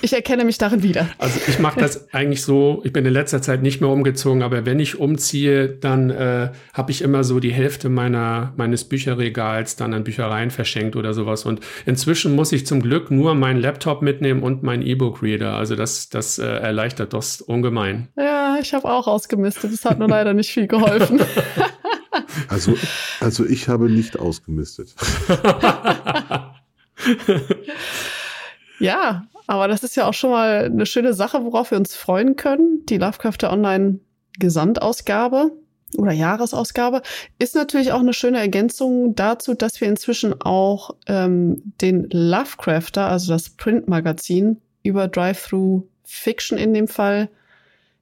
ich 0.00 0.14
erkenne 0.14 0.44
mich 0.44 0.56
darin 0.56 0.82
wieder. 0.82 1.06
Also 1.18 1.38
ich 1.46 1.58
mache 1.58 1.80
das 1.80 2.08
eigentlich 2.14 2.42
so, 2.42 2.80
ich 2.84 2.92
bin 2.92 3.04
in 3.04 3.12
letzter 3.12 3.42
Zeit 3.42 3.62
nicht 3.62 3.80
mehr 3.80 3.90
umgezogen, 3.90 4.42
aber 4.42 4.64
wenn 4.64 4.80
ich 4.80 4.98
umziehe, 4.98 5.68
dann 5.68 6.08
äh, 6.08 6.50
habe 6.72 6.90
ich 6.90 7.02
immer 7.02 7.22
so 7.22 7.40
die 7.40 7.52
Hälfte 7.52 7.90
meiner, 7.90 8.54
meines 8.56 8.84
Bücherregals 8.84 9.76
dann 9.76 9.92
an 9.92 10.04
Büchereien 10.04 10.50
verschenkt 10.50 10.96
oder 10.96 11.12
sowas. 11.12 11.44
Und 11.44 11.60
inzwischen 11.84 12.34
muss 12.34 12.52
ich 12.52 12.66
zum 12.66 12.80
Glück 12.80 13.10
nur 13.10 13.34
meinen 13.34 13.60
Laptop 13.60 14.00
mitnehmen 14.00 14.42
und 14.42 14.62
meinen 14.62 14.82
E-Book-Reader. 14.82 15.54
Also 15.54 15.76
das, 15.76 16.08
das 16.08 16.38
äh, 16.38 16.46
erleichtert 16.46 17.12
das 17.12 17.42
ungemein. 17.42 18.08
Ja, 18.16 18.56
ich 18.60 18.72
habe 18.72 18.90
auch 18.90 19.06
ausgemistet. 19.06 19.72
Das 19.72 19.84
hat 19.84 19.98
nur 19.98 20.08
leider 20.08 20.32
nicht 20.32 20.52
viel 20.52 20.66
geholfen. 20.66 21.20
Also, 22.48 22.76
also 23.20 23.46
ich 23.46 23.68
habe 23.68 23.88
nicht 23.88 24.18
ausgemistet. 24.18 24.94
Ja, 28.80 29.26
aber 29.46 29.68
das 29.68 29.82
ist 29.82 29.96
ja 29.96 30.06
auch 30.06 30.14
schon 30.14 30.30
mal 30.30 30.64
eine 30.64 30.86
schöne 30.86 31.14
Sache, 31.14 31.44
worauf 31.44 31.70
wir 31.70 31.78
uns 31.78 31.94
freuen 31.94 32.36
können. 32.36 32.84
Die 32.88 32.98
Lovecrafter 32.98 33.52
Online 33.52 34.00
Gesamtausgabe 34.38 35.52
oder 35.96 36.12
Jahresausgabe 36.12 37.02
ist 37.38 37.54
natürlich 37.54 37.92
auch 37.92 38.00
eine 38.00 38.12
schöne 38.12 38.38
Ergänzung 38.38 39.14
dazu, 39.14 39.54
dass 39.54 39.80
wir 39.80 39.88
inzwischen 39.88 40.40
auch 40.40 40.96
ähm, 41.06 41.62
den 41.80 42.08
Lovecrafter, 42.10 43.06
also 43.06 43.32
das 43.32 43.50
Printmagazin 43.50 44.58
über 44.82 45.08
Drive-Thru 45.08 45.88
Fiction 46.04 46.58
in 46.58 46.74
dem 46.74 46.88
Fall, 46.88 47.28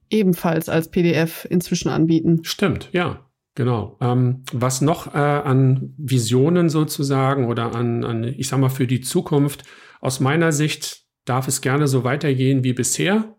ebenfalls 0.09 0.69
als 0.69 0.89
PDF 0.89 1.45
inzwischen 1.49 1.89
anbieten. 1.89 2.39
Stimmt, 2.43 2.89
ja. 2.91 3.25
Genau. 3.55 3.97
Ähm, 3.99 4.43
was 4.53 4.79
noch 4.79 5.13
äh, 5.13 5.17
an 5.17 5.93
Visionen 5.97 6.69
sozusagen 6.69 7.47
oder 7.47 7.75
an, 7.75 8.05
an, 8.05 8.23
ich 8.23 8.47
sag 8.47 8.59
mal, 8.59 8.69
für 8.69 8.87
die 8.87 9.01
Zukunft 9.01 9.65
aus 9.99 10.19
meiner 10.19 10.51
Sicht 10.51 11.03
darf 11.25 11.47
es 11.47 11.61
gerne 11.61 11.87
so 11.87 12.03
weitergehen 12.03 12.63
wie 12.63 12.73
bisher, 12.73 13.35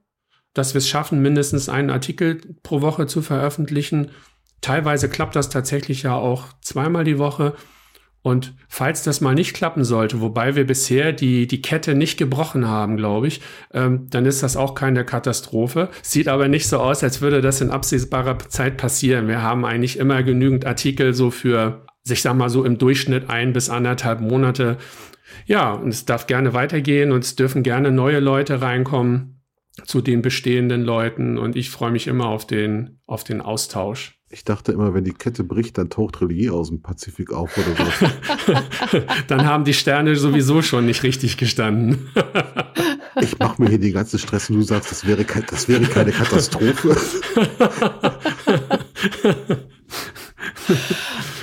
dass 0.55 0.75
wir 0.75 0.79
es 0.79 0.89
schaffen, 0.89 1.23
mindestens 1.23 1.69
einen 1.69 1.91
Artikel 1.91 2.41
pro 2.63 2.81
Woche 2.81 3.07
zu 3.07 3.23
veröffentlichen. 3.23 4.11
Teilweise 4.61 5.09
klappt 5.09 5.37
das 5.37 5.49
tatsächlich 5.49 6.03
ja 6.03 6.15
auch 6.15 6.47
zweimal 6.61 7.05
die 7.05 7.19
Woche. 7.19 7.55
Und 8.23 8.55
falls 8.69 9.03
das 9.03 9.23
mal 9.23 9.35
nicht 9.35 9.55
klappen 9.55 9.83
sollte, 9.83 10.21
wobei 10.21 10.55
wir 10.55 10.67
bisher 10.67 11.13
die, 11.13 11.47
die 11.47 11.63
Kette 11.63 11.95
nicht 11.95 12.19
gebrochen 12.19 12.69
haben, 12.69 12.99
glaube 12.99 13.29
ich, 13.29 13.41
ähm, 13.73 14.09
dann 14.11 14.27
ist 14.27 14.43
das 14.43 14.59
auch 14.59 14.75
keine 14.75 15.07
Katastrophe. 15.07 15.89
Sieht 16.03 16.29
aber 16.29 16.47
nicht 16.49 16.69
so 16.69 16.79
aus, 16.79 17.03
als 17.03 17.23
würde 17.23 17.41
das 17.41 17.63
in 17.63 17.71
absehbarer 17.71 18.39
Zeit 18.39 18.77
passieren. 18.77 19.27
Wir 19.27 19.41
haben 19.41 19.65
eigentlich 19.65 19.99
immer 19.99 20.23
genügend 20.23 20.67
Artikel 20.67 21.15
so 21.15 21.31
für, 21.31 21.87
ich 22.07 22.21
sag 22.21 22.35
mal 22.35 22.51
so 22.51 22.63
im 22.65 22.77
Durchschnitt 22.77 23.31
ein 23.31 23.55
bis 23.55 23.71
anderthalb 23.71 24.21
Monate 24.21 24.77
ja, 25.47 25.73
und 25.73 25.89
es 25.89 26.05
darf 26.05 26.27
gerne 26.27 26.55
weitergehen 26.55 27.13
und 27.13 27.25
es 27.25 27.37
dürfen 27.37 27.63
gerne 27.63 27.91
neue 27.91 28.21
Leute 28.21 28.61
reinkommen. 28.61 29.37
zu 29.85 30.03
den 30.03 30.21
bestehenden 30.21 30.83
Leuten 30.83 31.39
und 31.39 31.57
ich 31.57 31.71
freue 31.71 31.93
mich 31.93 32.07
immer 32.07 32.27
auf 32.27 32.47
den, 32.47 33.01
auf 33.07 33.25
den 33.25 33.41
Austausch. 33.41 34.21
Ich 34.33 34.45
dachte 34.45 34.71
immer, 34.71 34.95
wenn 34.95 35.03
die 35.03 35.13
Kette 35.13 35.43
bricht, 35.43 35.77
dann 35.77 35.91
taucht 35.91 36.21
Relier 36.21 36.55
aus 36.55 36.69
dem 36.69 36.83
Pazifik 36.83 37.33
auf 37.33 37.59
oder 37.59 37.75
so. 37.75 37.83
dann 39.27 39.45
haben 39.45 39.65
die 39.65 39.75
Sterne 39.75 40.15
sowieso 40.15 40.63
schon 40.63 40.87
nicht 40.87 41.03
richtig 41.03 41.37
gestanden. 41.37 42.09
ich 43.21 43.41
mache 43.41 43.61
mir 43.61 43.71
hier 43.71 43.81
den 43.81 43.93
ganzen 43.93 44.21
Stress 44.21 44.49
und 44.49 44.55
du 44.57 44.63
sagst, 44.63 44.93
das 44.93 45.05
wäre, 45.05 45.25
kein, 45.25 45.45
das 45.51 45.69
wäre 45.69 45.83
keine 45.83 46.13
Katastrophe. 46.13 46.97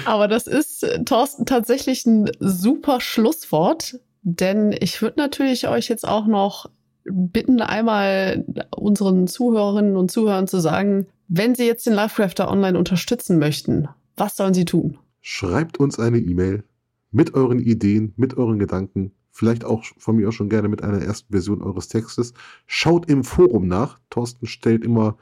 Aber 0.08 0.30
das 0.30 0.48
ist, 0.48 0.84
äh, 0.84 1.04
Thorsten, 1.04 1.46
tatsächlich 1.46 2.06
ein 2.06 2.32
super 2.39 3.02
Schlusswort, 3.02 4.00
denn 4.22 4.74
ich 4.80 5.02
würde 5.02 5.20
natürlich 5.20 5.67
euch 5.67 5.89
jetzt 5.89 6.08
auch 6.08 6.28
noch 6.28 6.70
bitten, 7.04 7.60
einmal 7.60 8.46
unseren 8.74 9.28
Zuhörerinnen 9.28 9.98
und 9.98 10.10
Zuhörern 10.10 10.48
zu 10.48 10.62
sagen, 10.62 11.08
wenn 11.28 11.56
sie 11.56 11.65
jetzt 11.65 11.86
den 11.86 11.93
Livecrafter 11.93 12.50
online 12.50 12.78
unterstützen 12.78 13.38
möchten, 13.38 13.89
was 14.15 14.38
sollen 14.38 14.54
sie 14.54 14.63
tun? 14.63 14.98
Schreibt 15.20 15.78
uns 15.78 16.00
eine 16.00 16.20
E-Mail 16.20 16.63
mit 17.12 17.34
euren 17.34 17.60
Ideen, 17.60 18.13
mit 18.15 18.38
euren 18.38 18.60
Gedanken, 18.60 19.12
vielleicht 19.32 19.65
auch 19.65 19.84
von 19.98 20.15
mir 20.15 20.30
auch 20.30 20.34
schon 20.34 20.48
gerne 20.48 20.70
mit 20.70 20.84
einer 20.84 21.02
ersten 21.02 21.34
Version 21.34 21.62
eures 21.62 21.89
Textes. 21.89 22.34
Schaut 22.65 23.10
im 23.10 23.26
Forum 23.26 23.67
nach. 23.67 24.00
Thorsten 24.10 24.48
stellt 24.48 24.86
immer 24.86 25.17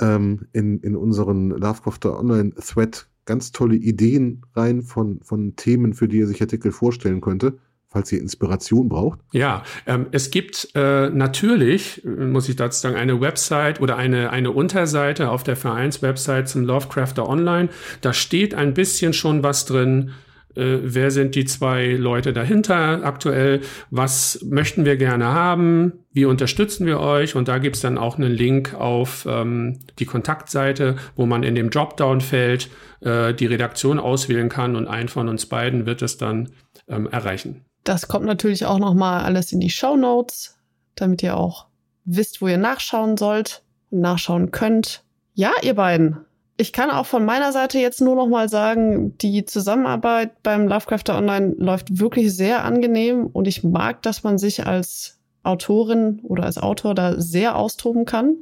ähm, 0.00 0.46
in, 0.54 0.80
in 0.80 0.96
unseren 0.96 1.50
Lovecrafter 1.50 2.18
Online-Thread 2.18 3.09
ganz 3.24 3.52
tolle 3.52 3.76
Ideen 3.76 4.42
rein 4.54 4.82
von, 4.82 5.20
von 5.22 5.56
Themen, 5.56 5.94
für 5.94 6.08
die 6.08 6.20
er 6.20 6.26
sich 6.26 6.40
Artikel 6.40 6.72
vorstellen 6.72 7.20
könnte 7.20 7.58
falls 7.90 8.12
ihr 8.12 8.20
Inspiration 8.20 8.88
braucht? 8.88 9.18
Ja, 9.32 9.64
ähm, 9.86 10.06
es 10.12 10.30
gibt 10.30 10.68
äh, 10.74 11.10
natürlich, 11.10 12.02
muss 12.04 12.48
ich 12.48 12.56
dazu 12.56 12.80
sagen, 12.80 12.96
eine 12.96 13.20
Website 13.20 13.80
oder 13.80 13.96
eine, 13.96 14.30
eine 14.30 14.52
Unterseite 14.52 15.30
auf 15.30 15.42
der 15.42 15.56
Vereinswebsite 15.56 16.44
zum 16.44 16.64
Lovecrafter 16.64 17.28
Online. 17.28 17.68
Da 18.00 18.12
steht 18.12 18.54
ein 18.54 18.74
bisschen 18.74 19.12
schon 19.12 19.42
was 19.42 19.66
drin. 19.66 20.12
Äh, 20.56 20.78
wer 20.82 21.10
sind 21.10 21.34
die 21.34 21.44
zwei 21.44 21.92
Leute 21.92 22.32
dahinter 22.32 23.04
aktuell? 23.04 23.60
Was 23.90 24.44
möchten 24.44 24.84
wir 24.84 24.96
gerne 24.96 25.26
haben? 25.26 26.04
Wie 26.12 26.24
unterstützen 26.24 26.86
wir 26.86 27.00
euch? 27.00 27.36
Und 27.36 27.48
da 27.48 27.58
gibt's 27.58 27.80
dann 27.80 27.98
auch 27.98 28.16
einen 28.16 28.32
Link 28.32 28.74
auf 28.74 29.26
ähm, 29.28 29.78
die 29.98 30.06
Kontaktseite, 30.06 30.96
wo 31.16 31.26
man 31.26 31.42
in 31.42 31.54
dem 31.54 31.70
Dropdown-Feld 31.70 32.68
äh, 33.00 33.34
die 33.34 33.46
Redaktion 33.46 33.98
auswählen 33.98 34.48
kann 34.48 34.76
und 34.76 34.86
einen 34.86 35.08
von 35.08 35.28
uns 35.28 35.46
beiden 35.46 35.86
wird 35.86 36.02
es 36.02 36.16
dann 36.16 36.50
ähm, 36.88 37.06
erreichen. 37.06 37.64
Das 37.84 38.08
kommt 38.08 38.26
natürlich 38.26 38.66
auch 38.66 38.78
noch 38.78 38.94
mal 38.94 39.22
alles 39.22 39.52
in 39.52 39.60
die 39.60 39.70
Show 39.70 39.96
Notes, 39.96 40.58
damit 40.96 41.22
ihr 41.22 41.36
auch 41.36 41.66
wisst, 42.04 42.42
wo 42.42 42.48
ihr 42.48 42.58
nachschauen 42.58 43.16
sollt 43.16 43.62
und 43.90 44.00
nachschauen 44.00 44.50
könnt. 44.50 45.04
Ja, 45.34 45.52
ihr 45.62 45.74
beiden. 45.74 46.18
Ich 46.60 46.74
kann 46.74 46.90
auch 46.90 47.06
von 47.06 47.24
meiner 47.24 47.52
Seite 47.52 47.78
jetzt 47.78 48.02
nur 48.02 48.16
noch 48.16 48.26
mal 48.26 48.50
sagen, 48.50 49.16
die 49.16 49.46
Zusammenarbeit 49.46 50.42
beim 50.42 50.68
Lovecrafter 50.68 51.16
Online 51.16 51.54
läuft 51.56 51.98
wirklich 51.98 52.36
sehr 52.36 52.66
angenehm 52.66 53.28
und 53.28 53.48
ich 53.48 53.64
mag, 53.64 54.02
dass 54.02 54.24
man 54.24 54.36
sich 54.36 54.66
als 54.66 55.18
Autorin 55.42 56.20
oder 56.22 56.44
als 56.44 56.58
Autor 56.58 56.94
da 56.94 57.18
sehr 57.18 57.56
austoben 57.56 58.04
kann. 58.04 58.36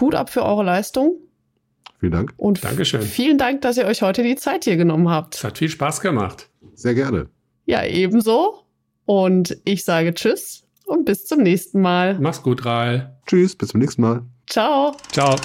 Hut 0.00 0.16
ab 0.16 0.28
für 0.28 0.42
eure 0.42 0.64
Leistung. 0.64 1.20
Vielen 2.00 2.10
Dank. 2.10 2.34
Und 2.36 2.64
Dankeschön. 2.64 3.02
vielen 3.02 3.38
Dank, 3.38 3.60
dass 3.60 3.76
ihr 3.76 3.86
euch 3.86 4.02
heute 4.02 4.24
die 4.24 4.34
Zeit 4.34 4.64
hier 4.64 4.76
genommen 4.76 5.08
habt. 5.08 5.36
Es 5.36 5.44
hat 5.44 5.58
viel 5.58 5.68
Spaß 5.68 6.00
gemacht. 6.00 6.50
Sehr 6.74 6.94
gerne. 6.94 7.28
Ja, 7.64 7.84
ebenso. 7.84 8.62
Und 9.04 9.56
ich 9.64 9.84
sage 9.84 10.14
Tschüss 10.14 10.64
und 10.84 11.04
bis 11.04 11.26
zum 11.26 11.44
nächsten 11.44 11.80
Mal. 11.80 12.18
Mach's 12.18 12.42
gut, 12.42 12.64
Rahl. 12.64 13.16
Tschüss, 13.24 13.54
bis 13.54 13.68
zum 13.68 13.78
nächsten 13.78 14.02
Mal. 14.02 14.22
Ciao. 14.48 14.96
Ciao. 15.12 15.36